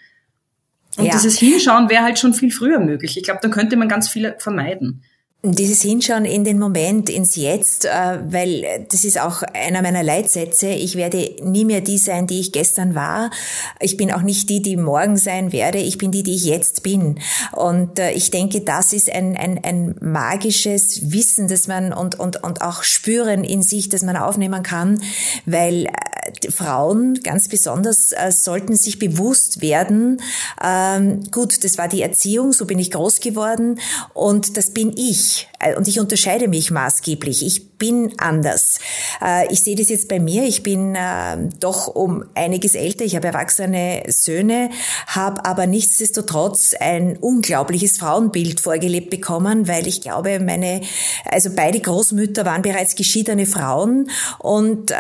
[0.96, 1.12] Und ja.
[1.12, 3.18] dieses Hinschauen wäre halt schon viel früher möglich.
[3.18, 5.02] Ich glaube, dann könnte man ganz viel vermeiden.
[5.44, 10.66] Dieses Hinschauen in den Moment, ins Jetzt, äh, weil das ist auch einer meiner Leitsätze.
[10.70, 13.31] Ich werde nie mehr die sein, die ich gestern war.
[13.79, 15.79] Ich bin auch nicht die, die morgen sein werde.
[15.79, 17.20] Ich bin die, die ich jetzt bin.
[17.53, 22.42] Und äh, ich denke, das ist ein, ein, ein magisches Wissen, das man und, und,
[22.42, 25.01] und auch spüren in sich, das man aufnehmen kann,
[25.46, 30.20] weil äh, Frauen ganz besonders sollten sich bewusst werden,
[30.62, 33.81] ähm, gut, das war die Erziehung, so bin ich groß geworden
[34.12, 37.44] und das bin ich ich äh, und ich unterscheide mich maßgeblich.
[37.44, 38.78] Ich bin anders.
[39.24, 40.44] Äh, ich sehe das jetzt bei mir.
[40.44, 43.04] Ich bin äh, doch um einiges älter.
[43.04, 44.70] Ich habe erwachsene Söhne,
[45.06, 50.80] habe aber nichtsdestotrotz ein unglaubliches Frauenbild vorgelebt bekommen, weil ich glaube, meine,
[51.24, 54.92] also beide Großmütter waren bereits geschiedene Frauen und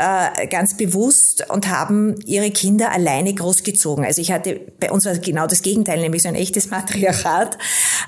[0.50, 4.04] ganz bewusst und haben ihre Kinder alleine großgezogen.
[4.04, 7.58] Also ich hatte, bei uns war genau das Gegenteil, nämlich so ein echtes Matriarchat,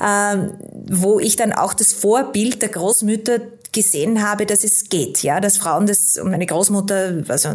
[0.05, 0.53] ähm,
[0.89, 3.39] wo ich dann auch das Vorbild der Großmütter
[3.71, 7.51] gesehen habe, dass es geht, ja, dass Frauen das, und meine Großmutter, also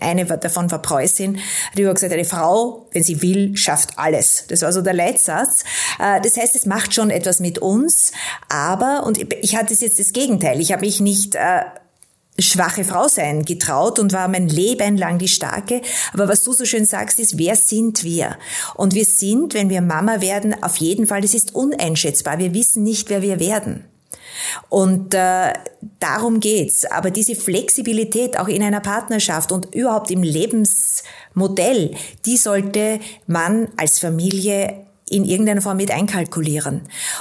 [0.00, 1.36] eine davon war Preußin,
[1.70, 4.46] hat immer gesagt, eine Frau, wenn sie will, schafft alles.
[4.48, 5.64] Das war so der Leitsatz.
[6.00, 8.12] Äh, das heißt, es macht schon etwas mit uns,
[8.48, 11.60] aber, und ich hatte jetzt das Gegenteil, ich habe mich nicht äh,
[12.38, 15.80] schwache Frau sein getraut und war mein Leben lang die starke.
[16.12, 18.36] Aber was du so schön sagst, ist, wer sind wir?
[18.74, 22.38] Und wir sind, wenn wir Mama werden, auf jeden Fall, das ist uneinschätzbar.
[22.38, 23.84] Wir wissen nicht, wer wir werden.
[24.68, 25.52] Und äh,
[26.00, 26.84] darum geht's.
[26.84, 31.94] Aber diese Flexibilität auch in einer Partnerschaft und überhaupt im Lebensmodell,
[32.26, 36.80] die sollte man als Familie in irgendeiner Form mit einkalkulieren.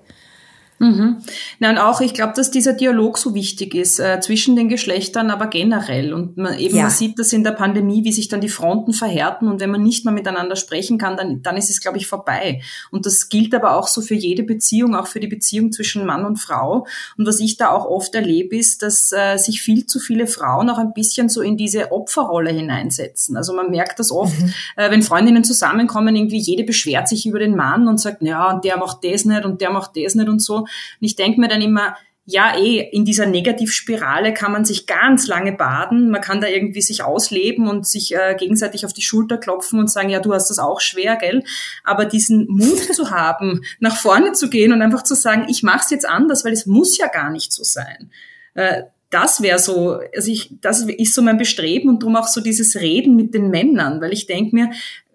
[0.79, 1.19] Mhm.
[1.59, 5.49] Nein, auch ich glaube, dass dieser Dialog so wichtig ist äh, zwischen den Geschlechtern, aber
[5.49, 6.13] generell.
[6.13, 6.83] Und man eben ja.
[6.85, 9.83] man sieht das in der Pandemie, wie sich dann die Fronten verhärten und wenn man
[9.83, 12.63] nicht mehr miteinander sprechen kann, dann, dann ist es, glaube ich, vorbei.
[12.91, 16.25] Und das gilt aber auch so für jede Beziehung, auch für die Beziehung zwischen Mann
[16.25, 16.87] und Frau.
[17.17, 20.71] Und was ich da auch oft erlebe, ist, dass äh, sich viel zu viele Frauen
[20.71, 23.37] auch ein bisschen so in diese Opferrolle hineinsetzen.
[23.37, 24.53] Also man merkt das oft, mhm.
[24.77, 28.65] äh, wenn Freundinnen zusammenkommen, irgendwie jede beschwert sich über den Mann und sagt, ja, und
[28.65, 30.68] der macht das nicht und der macht das nicht und so.
[31.01, 31.97] Und ich denke mir dann immer,
[32.31, 36.11] ja, eh, in dieser Negativspirale kann man sich ganz lange baden.
[36.11, 39.91] Man kann da irgendwie sich ausleben und sich äh, gegenseitig auf die Schulter klopfen und
[39.91, 41.43] sagen, ja, du hast das auch schwer, gell?
[41.85, 45.81] Aber diesen Mut zu haben, nach vorne zu gehen und einfach zu sagen, ich mache
[45.85, 48.11] es jetzt anders, weil es muss ja gar nicht so sein.
[48.53, 52.43] Äh, das wäre so, also ich, das ist so mein Bestreben und darum auch so
[52.43, 54.71] dieses Reden mit den Männern, weil ich denke mir,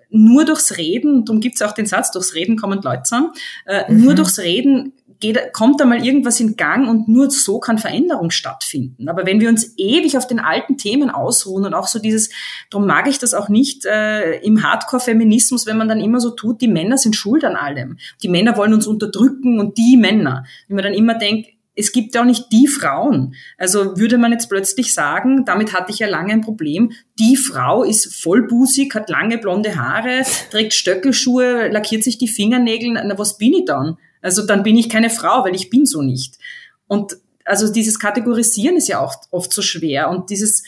[0.09, 3.31] nur durchs Reden, darum gibt's auch den Satz, durchs Reden kommen Leute zusammen,
[3.65, 4.03] äh, mhm.
[4.03, 8.29] nur durchs Reden geht, kommt da mal irgendwas in Gang und nur so kann Veränderung
[8.29, 9.07] stattfinden.
[9.07, 12.29] Aber wenn wir uns ewig auf den alten Themen ausruhen und auch so dieses,
[12.69, 16.61] darum mag ich das auch nicht äh, im Hardcore-Feminismus, wenn man dann immer so tut,
[16.61, 17.97] die Männer sind schuld an allem.
[18.21, 20.43] Die Männer wollen uns unterdrücken und die Männer.
[20.67, 23.33] Wenn man dann immer denkt, es gibt ja auch nicht die Frauen.
[23.57, 27.83] Also würde man jetzt plötzlich sagen, damit hatte ich ja lange ein Problem, die Frau
[27.83, 33.53] ist vollbusig, hat lange blonde Haare, trägt Stöckelschuhe, lackiert sich die Fingernägel, na was bin
[33.53, 33.97] ich dann?
[34.23, 36.39] Also dann bin ich keine Frau, weil ich bin so nicht.
[36.87, 40.63] Und also dieses Kategorisieren ist ja auch oft so schwer und dieses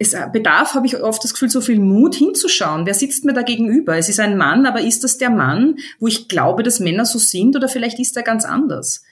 [0.00, 2.86] es bedarf, habe ich oft das Gefühl, so viel Mut hinzuschauen.
[2.86, 3.96] Wer sitzt mir da gegenüber?
[3.96, 7.18] Es ist ein Mann, aber ist das der Mann, wo ich glaube, dass Männer so
[7.18, 9.02] sind oder vielleicht ist er ganz anders?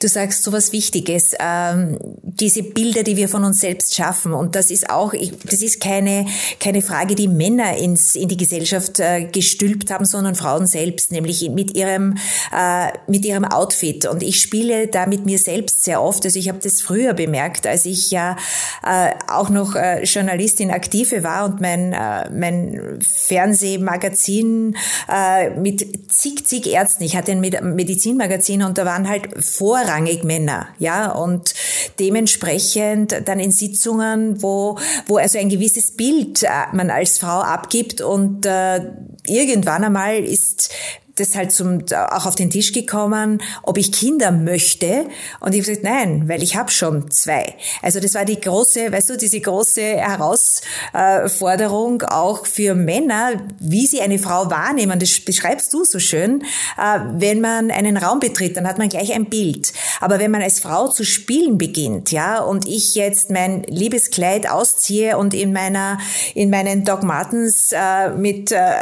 [0.00, 4.32] Du sagst so was Wichtiges, ähm, diese Bilder, die wir von uns selbst schaffen.
[4.32, 5.14] Und das ist auch,
[5.44, 6.26] das ist keine,
[6.58, 11.48] keine Frage, die Männer ins, in die Gesellschaft äh, gestülpt haben, sondern Frauen selbst, nämlich
[11.50, 12.16] mit ihrem,
[12.52, 14.06] äh, mit ihrem Outfit.
[14.06, 16.24] Und ich spiele da mit mir selbst sehr oft.
[16.24, 18.36] Also ich habe das früher bemerkt, als ich ja
[18.84, 24.76] äh, auch noch äh, Journalistin aktive war und mein, äh, mein Fernsehmagazin
[25.08, 30.68] äh, mit zig, zig Ärzten, ich hatte ein Medizinmagazin und da waren halt vorrangig Männer,
[30.78, 31.54] ja, und
[31.98, 38.00] dementsprechend dann in Sitzungen, wo, wo also ein gewisses Bild äh, man als Frau abgibt
[38.00, 38.80] und äh,
[39.26, 40.70] irgendwann einmal ist
[41.16, 45.06] das halt zum, auch auf den Tisch gekommen, ob ich Kinder möchte.
[45.40, 47.54] Und ich habe gesagt, nein, weil ich habe schon zwei.
[47.82, 54.00] Also das war die große, weißt du, diese große Herausforderung auch für Männer, wie sie
[54.00, 54.98] eine Frau wahrnehmen.
[54.98, 56.42] Das beschreibst du so schön.
[56.78, 59.72] Äh, wenn man einen Raum betritt, dann hat man gleich ein Bild.
[60.00, 65.16] Aber wenn man als Frau zu spielen beginnt, ja, und ich jetzt mein Liebeskleid ausziehe
[65.16, 65.98] und in meiner,
[66.34, 68.74] in meinen Doc Martens äh, mit, äh,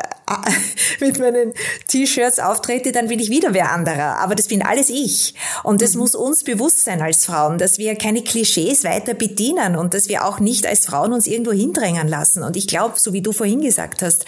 [1.00, 1.52] mit meinen
[1.88, 4.18] T-Shirts auftrete, dann bin ich wieder wer anderer.
[4.18, 5.34] Aber das bin alles ich.
[5.62, 6.00] Und es mhm.
[6.00, 10.24] muss uns bewusst sein als Frauen, dass wir keine Klischees weiter bedienen und dass wir
[10.24, 12.42] auch nicht als Frauen uns irgendwo hindrängen lassen.
[12.42, 14.24] Und ich glaube, so wie du vorhin gesagt hast,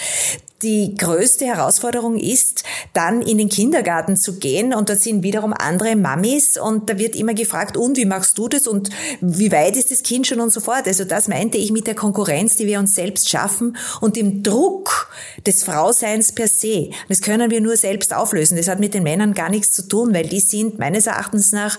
[0.63, 2.65] die größte Herausforderung ist,
[2.95, 7.17] dann in den Kindergarten zu gehen und dort sind wiederum andere Mamis und da wird
[7.17, 8.89] immer gefragt, und wie machst du das und
[9.21, 10.87] wie weit ist das Kind schon und so fort.
[10.87, 15.11] Also das meinte ich mit der Konkurrenz, die wir uns selbst schaffen und dem Druck
[15.47, 16.91] des Frauseins per se.
[17.09, 18.57] Das können wir nur selbst auflösen.
[18.57, 21.79] Das hat mit den Männern gar nichts zu tun, weil die sind meines Erachtens nach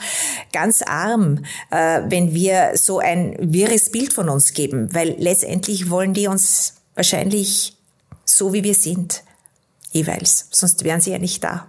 [0.54, 6.14] ganz arm, äh, wenn wir so ein wirres Bild von uns geben, weil letztendlich wollen
[6.14, 7.75] die uns wahrscheinlich
[8.36, 9.24] so wie wir sind,
[9.92, 10.48] jeweils.
[10.52, 11.68] Sonst wären sie ja nicht da.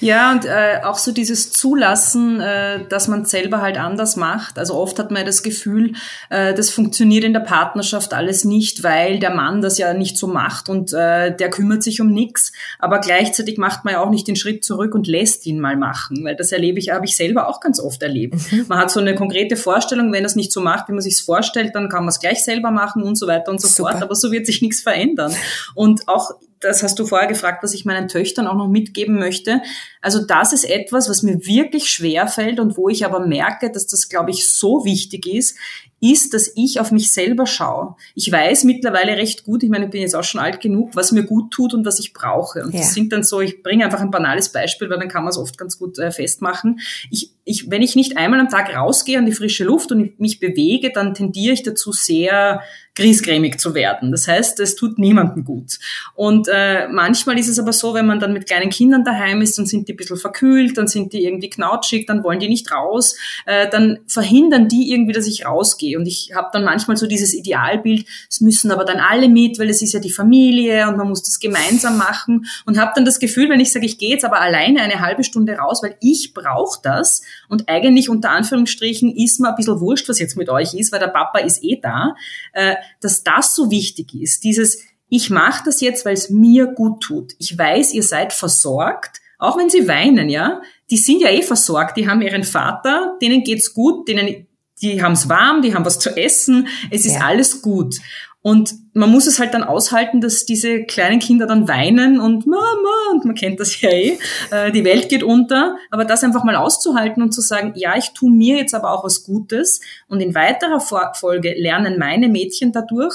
[0.00, 4.58] Ja, und äh, auch so dieses Zulassen, äh, dass man selber halt anders macht.
[4.58, 5.92] Also oft hat man ja das Gefühl,
[6.28, 10.26] äh, das funktioniert in der Partnerschaft alles nicht, weil der Mann das ja nicht so
[10.26, 12.52] macht und äh, der kümmert sich um nichts.
[12.78, 16.24] Aber gleichzeitig macht man ja auch nicht den Schritt zurück und lässt ihn mal machen,
[16.24, 18.34] weil das erlebe ich, habe ich selber auch ganz oft erlebt.
[18.50, 18.66] Mhm.
[18.68, 21.20] Man hat so eine konkrete Vorstellung, wenn er es nicht so macht, wie man sich
[21.20, 23.92] vorstellt, dann kann man es gleich selber machen und so weiter und so Super.
[23.92, 24.02] fort.
[24.02, 25.34] Aber so wird sich nichts verändern.
[25.74, 26.30] Und auch
[26.60, 29.62] das hast du vorher gefragt, was ich meinen Töchtern auch noch mitgeben möchte.
[30.00, 33.86] Also das ist etwas, was mir wirklich schwer fällt und wo ich aber merke, dass
[33.86, 35.56] das, glaube ich, so wichtig ist,
[36.00, 37.94] ist, dass ich auf mich selber schaue.
[38.14, 41.12] Ich weiß mittlerweile recht gut, ich meine, ich bin jetzt auch schon alt genug, was
[41.12, 42.64] mir gut tut und was ich brauche.
[42.64, 42.80] Und ja.
[42.80, 45.38] das sind dann so, ich bringe einfach ein banales Beispiel, weil dann kann man es
[45.38, 46.80] oft ganz gut äh, festmachen.
[47.10, 50.40] Ich, ich, wenn ich nicht einmal am Tag rausgehe an die frische Luft und mich
[50.40, 52.62] bewege, dann tendiere ich dazu sehr
[52.94, 54.10] griesgrämig zu werden.
[54.10, 55.78] Das heißt, es tut niemandem gut.
[56.14, 59.58] Und äh, manchmal ist es aber so, wenn man dann mit kleinen Kindern daheim ist,
[59.58, 62.70] dann sind die ein bisschen verkühlt, dann sind die irgendwie knautschig, dann wollen die nicht
[62.72, 65.89] raus, äh, dann verhindern die irgendwie, dass ich rausgehe.
[65.96, 69.70] Und ich habe dann manchmal so dieses Idealbild, es müssen aber dann alle mit, weil
[69.70, 72.46] es ist ja die Familie und man muss das gemeinsam machen.
[72.66, 75.24] Und habe dann das Gefühl, wenn ich sage, ich gehe jetzt aber alleine eine halbe
[75.24, 80.08] Stunde raus, weil ich brauche das und eigentlich unter Anführungsstrichen ist mir ein bisschen wurscht,
[80.08, 82.14] was jetzt mit euch ist, weil der Papa ist eh da.
[82.52, 84.44] Äh, dass das so wichtig ist.
[84.44, 87.32] Dieses, ich mache das jetzt, weil es mir gut tut.
[87.38, 90.60] Ich weiß, ihr seid versorgt, auch wenn sie weinen, ja.
[90.90, 94.46] Die sind ja eh versorgt, die haben ihren Vater, denen geht's gut, denen,
[94.82, 97.26] die haben's warm, die haben was zu essen, es ist ja.
[97.26, 97.96] alles gut.
[98.42, 103.10] Und man muss es halt dann aushalten, dass diese kleinen Kinder dann weinen und Mama,
[103.12, 104.18] und man kennt das ja eh,
[104.50, 105.76] äh, die Welt geht unter.
[105.90, 109.04] Aber das einfach mal auszuhalten und zu sagen, ja, ich tue mir jetzt aber auch
[109.04, 109.82] was Gutes.
[110.08, 113.14] Und in weiterer Folge lernen meine Mädchen dadurch,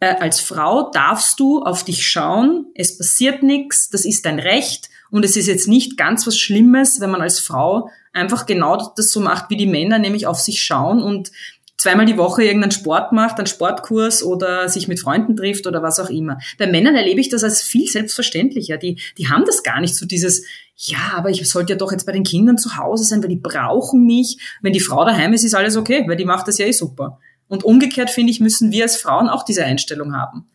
[0.00, 4.90] äh, als Frau darfst du auf dich schauen, es passiert nichts, das ist dein Recht.
[5.10, 9.10] Und es ist jetzt nicht ganz was Schlimmes, wenn man als Frau einfach genau das
[9.10, 11.30] so macht wie die Männer, nämlich auf sich schauen und
[11.78, 16.00] zweimal die Woche irgendeinen Sport macht, einen Sportkurs oder sich mit Freunden trifft oder was
[16.00, 16.38] auch immer.
[16.58, 18.78] Bei Männern erlebe ich das als viel selbstverständlicher.
[18.78, 20.44] Die, die haben das gar nicht so dieses,
[20.76, 23.36] ja, aber ich sollte ja doch jetzt bei den Kindern zu Hause sein, weil die
[23.36, 24.38] brauchen mich.
[24.62, 27.20] Wenn die Frau daheim ist, ist alles okay, weil die macht das ja eh super.
[27.48, 30.46] Und umgekehrt, finde ich, müssen wir als Frauen auch diese Einstellung haben.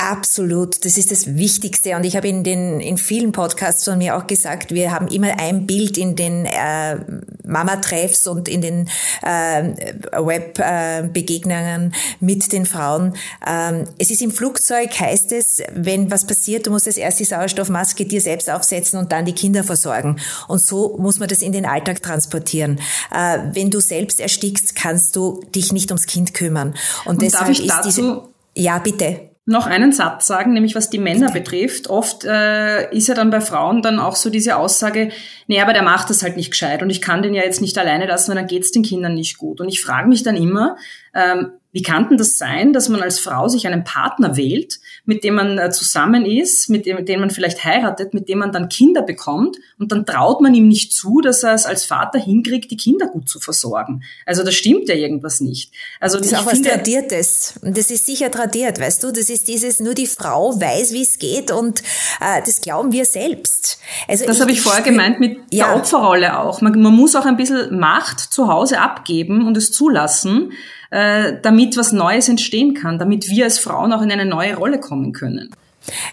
[0.00, 1.96] Absolut, das ist das Wichtigste.
[1.96, 5.40] Und ich habe in den in vielen Podcasts von mir auch gesagt, wir haben immer
[5.40, 6.98] ein Bild in den äh,
[7.44, 8.88] Mama-Treffs und in den
[9.22, 9.72] äh,
[10.12, 13.16] Web-Begegnungen mit den Frauen.
[13.44, 17.24] Ähm, es ist im Flugzeug, heißt es, wenn was passiert, du musst als erst die
[17.24, 20.20] Sauerstoffmaske dir selbst aufsetzen und dann die Kinder versorgen.
[20.46, 22.78] Und so muss man das in den Alltag transportieren.
[23.12, 26.76] Äh, wenn du selbst erstickst, kannst du dich nicht ums Kind kümmern.
[27.04, 28.22] Und, und deshalb ist diese,
[28.54, 31.88] ja, bitte noch einen Satz sagen, nämlich was die Männer betrifft.
[31.88, 35.08] Oft äh, ist ja dann bei Frauen dann auch so diese Aussage,
[35.46, 37.78] nee, aber der macht das halt nicht gescheit und ich kann den ja jetzt nicht
[37.78, 39.62] alleine lassen, weil dann geht's den Kindern nicht gut.
[39.62, 40.76] Und ich frage mich dann immer,
[41.14, 45.22] ähm, wie kann denn das sein, dass man als Frau sich einen Partner wählt, mit
[45.22, 48.50] dem man äh, zusammen ist, mit dem, mit dem man vielleicht heiratet, mit dem man
[48.50, 52.18] dann Kinder bekommt und dann traut man ihm nicht zu, dass er es als Vater
[52.18, 54.02] hinkriegt, die Kinder gut zu versorgen.
[54.26, 55.70] Also da stimmt ja irgendwas nicht.
[56.00, 57.60] Also das ist auch was Tradiertes.
[57.62, 59.12] Das ist sicher tradiert, weißt du?
[59.12, 61.84] Das ist dieses, nur die Frau weiß, wie es geht und
[62.20, 63.78] äh, das glauben wir selbst.
[64.08, 65.66] Also das habe ich vorher gemeint mit ja.
[65.66, 66.60] der Opferrolle auch.
[66.60, 70.50] Man, man muss auch ein bisschen Macht zu Hause abgeben und es zulassen
[70.90, 74.80] äh, damit was Neues entstehen kann, damit wir als Frauen auch in eine neue Rolle
[74.80, 75.50] kommen können.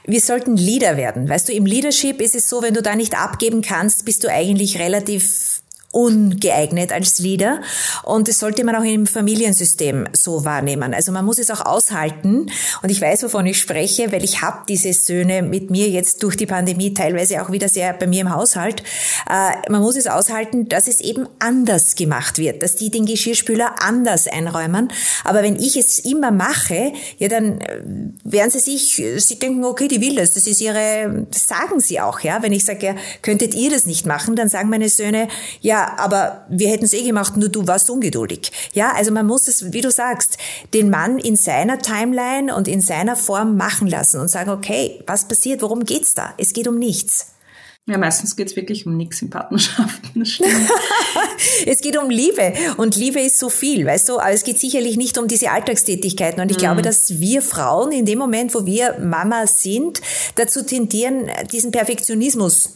[0.05, 1.27] Wir sollten Leader werden.
[1.27, 4.31] Weißt du, im Leadership ist es so, wenn du da nicht abgeben kannst, bist du
[4.31, 5.61] eigentlich relativ
[5.95, 7.61] ungeeignet als Leader.
[8.03, 10.93] Und das sollte man auch im Familiensystem so wahrnehmen.
[10.93, 12.51] Also man muss es auch aushalten.
[12.81, 16.35] Und ich weiß, wovon ich spreche, weil ich habe diese Söhne mit mir jetzt durch
[16.35, 18.83] die Pandemie teilweise auch wieder sehr bei mir im Haushalt.
[19.29, 23.75] Äh, man muss es aushalten, dass es eben anders gemacht wird, dass die den Geschirrspüler
[23.81, 24.91] anders einräumen.
[25.23, 27.81] Aber wenn ich es immer mache, ja, dann äh,
[28.25, 30.33] werden sie sich, sie denken, okay, die will das.
[30.33, 32.43] Das ist ihre, das sagen sie auch, ja.
[32.43, 35.29] Wenn ich sage, ja, könntet ihr das nicht machen, dann sagen meine Söhne,
[35.61, 38.51] ja, aber wir hätten es eh gemacht, nur du warst ungeduldig.
[38.73, 40.37] Ja, also man muss es, wie du sagst,
[40.73, 45.27] den Mann in seiner Timeline und in seiner Form machen lassen und sagen, okay, was
[45.27, 46.33] passiert, worum geht's da?
[46.37, 47.35] Es geht um nichts.
[47.87, 50.23] Ja, meistens geht's wirklich um nichts in Partnerschaften.
[51.67, 54.97] es geht um Liebe und Liebe ist so viel, weißt du, aber es geht sicherlich
[54.97, 56.61] nicht um diese Alltagstätigkeiten und ich mhm.
[56.61, 60.01] glaube, dass wir Frauen in dem Moment, wo wir Mama sind,
[60.33, 62.73] dazu tendieren, diesen Perfektionismus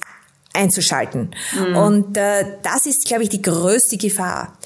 [0.53, 1.35] einzuschalten.
[1.53, 1.75] Mhm.
[1.75, 4.57] Und äh, das ist, glaube ich, die größte Gefahr,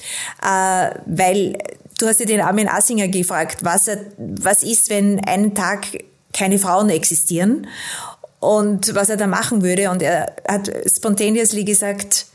[0.42, 1.58] äh, weil
[1.98, 5.86] du hast ja den Armin Assinger gefragt, was, er, was ist, wenn einen Tag
[6.32, 7.66] keine Frauen existieren
[8.40, 9.90] und was er da machen würde.
[9.90, 12.26] Und er hat spontaneously gesagt,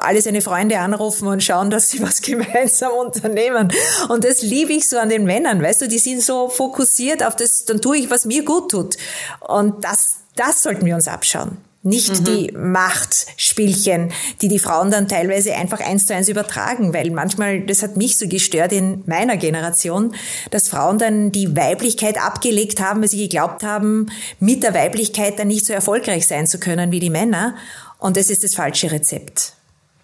[0.00, 3.72] alle seine Freunde anrufen und schauen, dass sie was gemeinsam unternehmen.
[4.08, 7.36] Und das liebe ich so an den Männern, weißt du, die sind so fokussiert auf
[7.36, 8.96] das, dann tue ich, was mir gut tut.
[9.40, 11.58] Und das, das sollten wir uns abschauen.
[11.86, 12.24] Nicht mhm.
[12.24, 14.10] die Machtspielchen,
[14.40, 18.16] die die Frauen dann teilweise einfach eins zu eins übertragen, weil manchmal, das hat mich
[18.16, 20.14] so gestört in meiner Generation,
[20.50, 24.06] dass Frauen dann die Weiblichkeit abgelegt haben, weil sie geglaubt haben,
[24.40, 27.54] mit der Weiblichkeit dann nicht so erfolgreich sein zu können wie die Männer.
[27.98, 29.52] Und das ist das falsche Rezept.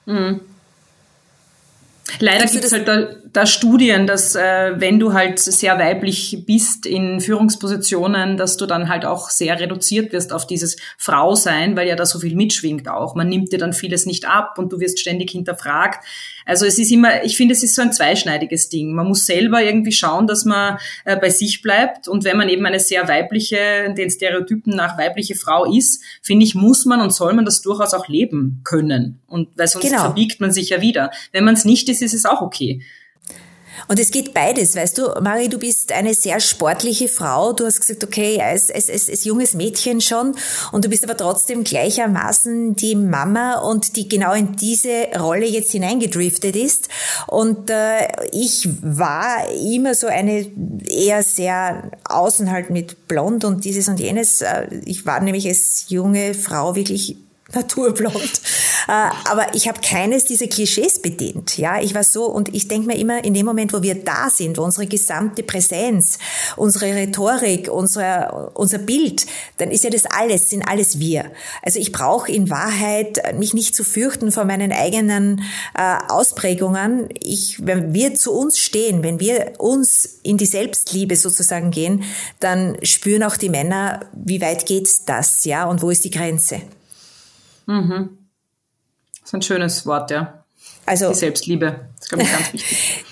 [0.05, 0.41] Mhm.
[2.21, 6.85] Leider gibt es halt da, da, Studien, dass äh, wenn du halt sehr weiblich bist
[6.85, 11.97] in Führungspositionen, dass du dann halt auch sehr reduziert wirst auf dieses Frausein, weil ja
[11.97, 13.15] da so viel mitschwingt auch.
[13.15, 16.05] Man nimmt dir dann vieles nicht ab und du wirst ständig hinterfragt.
[16.45, 18.93] Also es ist immer, ich finde, es ist so ein zweischneidiges Ding.
[18.93, 22.09] Man muss selber irgendwie schauen, dass man äh, bei sich bleibt.
[22.09, 26.55] Und wenn man eben eine sehr weibliche, den Stereotypen nach weibliche Frau ist, finde ich,
[26.55, 29.21] muss man und soll man das durchaus auch leben können.
[29.27, 30.01] Und weil sonst genau.
[30.01, 31.13] verbiegt man sich ja wieder.
[31.33, 32.83] Wenn man es nicht ist, ist es auch okay.
[33.89, 37.53] Und es geht beides, weißt du, Marie, du bist eine sehr sportliche Frau.
[37.53, 40.37] Du hast gesagt, okay, als, als, als, als junges Mädchen schon
[40.73, 45.73] und du bist aber trotzdem gleichermaßen die Mama und die genau in diese Rolle jetzt
[45.73, 46.89] hineingedriftet ist.
[47.27, 50.47] Und äh, ich war immer so eine
[50.87, 54.43] eher sehr außen halt mit blond und dieses und jenes.
[54.43, 57.17] Äh, ich war nämlich als junge Frau wirklich
[57.55, 58.41] naturblond.
[58.89, 58.93] Äh,
[59.31, 61.59] aber ich habe keines dieser Klischees bedient.
[61.59, 64.31] Ja, ich war so und ich denke mir immer, in dem Moment, wo wir da
[64.31, 66.19] sind, unsere gesamte Präsenz,
[66.57, 69.27] unsere Rhetorik, unser, unser Bild,
[69.59, 71.31] dann ist ja das alles, sind alles wir.
[71.63, 75.43] Also ich brauche in Wahrheit mich nicht zu fürchten vor meinen eigenen
[75.77, 77.09] äh, Ausprägungen.
[77.21, 82.05] Ich, wenn wir zu uns stehen, wenn wir uns in die Selbstliebe sozusagen gehen,
[82.41, 86.61] dann spüren auch die Männer, wie weit geht das, ja, und wo ist die Grenze.
[87.71, 88.19] Mhm.
[89.21, 90.45] Das ist ein schönes Wort, ja.
[90.87, 93.05] Also, die Selbstliebe, das ist, glaube ich, ganz wichtig.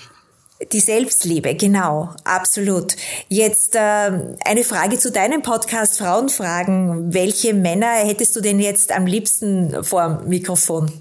[0.73, 2.97] Die Selbstliebe, genau, absolut.
[3.29, 7.13] Jetzt äh, eine Frage zu deinem Podcast Frauenfragen.
[7.13, 10.91] Welche Männer hättest du denn jetzt am liebsten vor dem Mikrofon?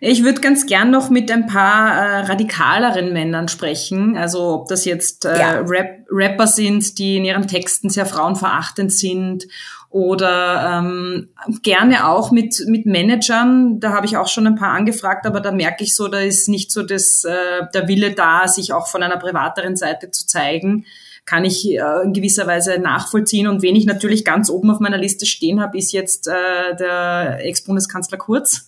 [0.00, 4.18] Ich würde ganz gern noch mit ein paar äh, radikaleren Männern sprechen.
[4.18, 5.60] Also ob das jetzt äh, ja.
[5.60, 9.46] Rap Rapper sind, die in ihren Texten sehr frauenverachtend sind
[9.94, 11.28] oder ähm,
[11.62, 13.78] gerne auch mit, mit Managern.
[13.78, 16.48] Da habe ich auch schon ein paar angefragt, aber da merke ich so, da ist
[16.48, 17.32] nicht so das, äh,
[17.72, 20.84] der Wille da, sich auch von einer privateren Seite zu zeigen
[21.26, 23.46] kann ich äh, in gewisser Weise nachvollziehen.
[23.46, 27.38] Und wen ich natürlich ganz oben auf meiner Liste stehen habe, ist jetzt äh, der
[27.44, 28.66] Ex-Bundeskanzler Kurz.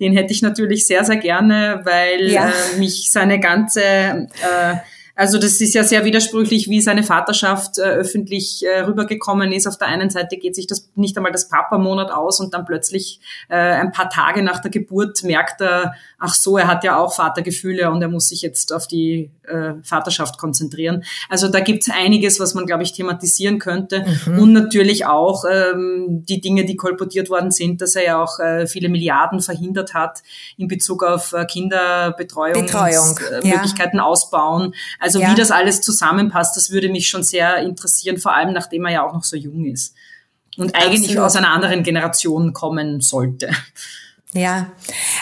[0.00, 2.48] Den hätte ich natürlich sehr, sehr gerne, weil ja.
[2.48, 4.74] äh, mich seine ganze äh,
[5.14, 9.66] also das ist ja sehr widersprüchlich, wie seine Vaterschaft äh, öffentlich äh, rübergekommen ist.
[9.66, 13.20] Auf der einen Seite geht sich das nicht einmal das Papa-Monat aus und dann plötzlich
[13.48, 17.14] äh, ein paar Tage nach der Geburt merkt er, ach so, er hat ja auch
[17.14, 21.04] Vatergefühle und er muss sich jetzt auf die äh, Vaterschaft konzentrieren.
[21.28, 24.04] Also da gibt's einiges, was man, glaube ich, thematisieren könnte.
[24.26, 24.38] Mhm.
[24.38, 28.66] Und natürlich auch ähm, die Dinge, die kolportiert worden sind, dass er ja auch äh,
[28.66, 30.22] viele Milliarden verhindert hat
[30.56, 34.04] in Bezug auf äh, Kinderbetreuung, Betreuung, äh, Möglichkeiten ja.
[34.04, 34.74] ausbauen.
[34.98, 35.30] Also ja.
[35.30, 39.06] wie das alles zusammenpasst, das würde mich schon sehr interessieren, vor allem nachdem er ja
[39.06, 39.94] auch noch so jung ist
[40.58, 41.24] und eigentlich Absolut.
[41.24, 43.50] aus einer anderen Generation kommen sollte.
[44.34, 44.72] Ja,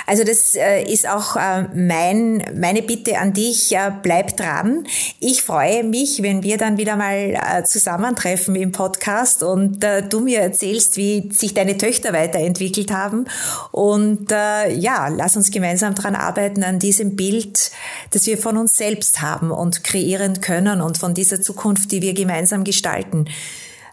[0.07, 4.87] also das äh, ist auch äh, mein, meine Bitte an dich, äh, bleib dran.
[5.19, 10.97] Ich freue mich, wenn wir dann wieder mal zusammentreffen im Podcast und du mir erzählst,
[10.97, 13.27] wie sich deine Töchter weiterentwickelt haben.
[13.73, 17.71] Und ja, lass uns gemeinsam dran arbeiten an diesem Bild,
[18.11, 22.15] das wir von uns selbst haben und kreieren können und von dieser Zukunft, die wir
[22.15, 23.27] gemeinsam gestalten.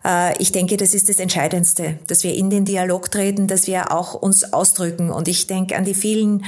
[0.08, 3.91] Äh, ich denke, das ist das Entscheidendste, dass wir in den Dialog treten, dass wir
[3.91, 5.12] auch uns ausdrücken.
[5.12, 6.45] Und ich denke an die vielen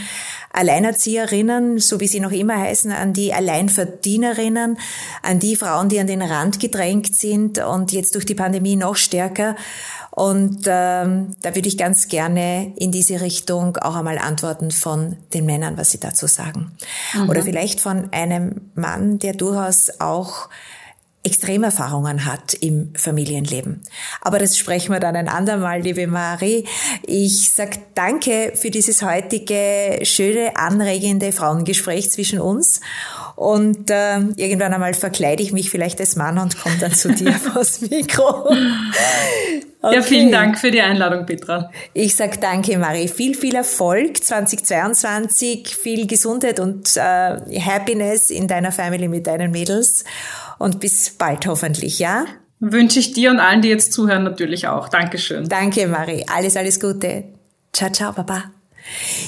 [0.54, 4.78] Alleinerzieherinnen, so wie sie noch immer heißen, an die Alleinverdienerinnen,
[5.22, 8.96] an die Frauen, die an den Rand gedrängt sind und jetzt durch die Pandemie noch
[8.96, 9.56] stärker.
[10.12, 15.46] Und ähm, da würde ich ganz gerne in diese Richtung auch einmal antworten von den
[15.46, 16.72] Männern, was sie dazu sagen.
[17.14, 17.30] Mhm.
[17.30, 20.50] Oder vielleicht von einem Mann, der durchaus auch
[21.30, 23.82] Extremerfahrungen hat im Familienleben.
[24.22, 26.66] Aber das sprechen wir dann ein andermal, liebe Marie.
[27.06, 32.82] Ich sag danke für dieses heutige schöne, anregende Frauengespräch zwischen uns.
[33.36, 37.34] Und äh, irgendwann einmal verkleide ich mich vielleicht als Mann und komme dann zu dir
[37.34, 38.50] vors Mikro.
[39.82, 39.96] Okay.
[39.96, 41.72] Ja, vielen Dank für die Einladung, Petra.
[41.94, 43.08] Ich sag danke, Marie.
[43.08, 47.00] Viel, viel Erfolg 2022, viel Gesundheit und äh,
[47.62, 50.04] Happiness in deiner Family mit deinen Mädels
[50.60, 52.26] und bis bald hoffentlich, ja?
[52.60, 54.90] Wünsche ich dir und allen, die jetzt zuhören, natürlich auch.
[54.90, 55.48] Dankeschön.
[55.48, 56.26] Danke, Marie.
[56.28, 57.24] Alles, alles Gute.
[57.72, 58.52] Ciao, ciao, Baba.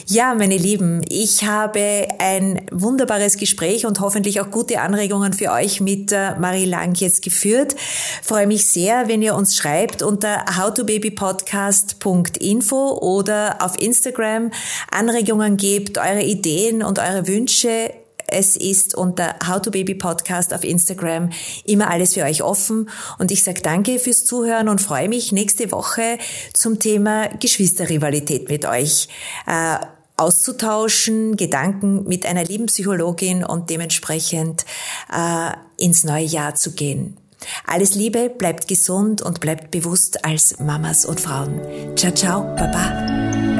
[0.07, 5.81] Ja, meine Lieben, ich habe ein wunderbares Gespräch und hoffentlich auch gute Anregungen für euch
[5.81, 7.75] mit äh, Marie Lang jetzt geführt.
[8.23, 14.49] Freue mich sehr, wenn ihr uns schreibt unter howtobabypodcast.info oder auf Instagram
[14.91, 17.93] Anregungen gebt, eure Ideen und eure Wünsche
[18.31, 21.29] es ist unter How to Baby Podcast auf Instagram
[21.65, 22.89] immer alles für euch offen.
[23.19, 26.17] Und ich sage danke fürs Zuhören und freue mich nächste Woche
[26.53, 29.07] zum Thema Geschwisterrivalität mit euch.
[29.47, 29.77] Äh,
[30.17, 34.65] auszutauschen, Gedanken mit einer lieben Psychologin und dementsprechend
[35.11, 35.51] äh,
[35.83, 37.17] ins neue Jahr zu gehen.
[37.65, 41.59] Alles Liebe, bleibt gesund und bleibt bewusst als Mamas und Frauen.
[41.95, 43.50] Ciao, ciao, Baba.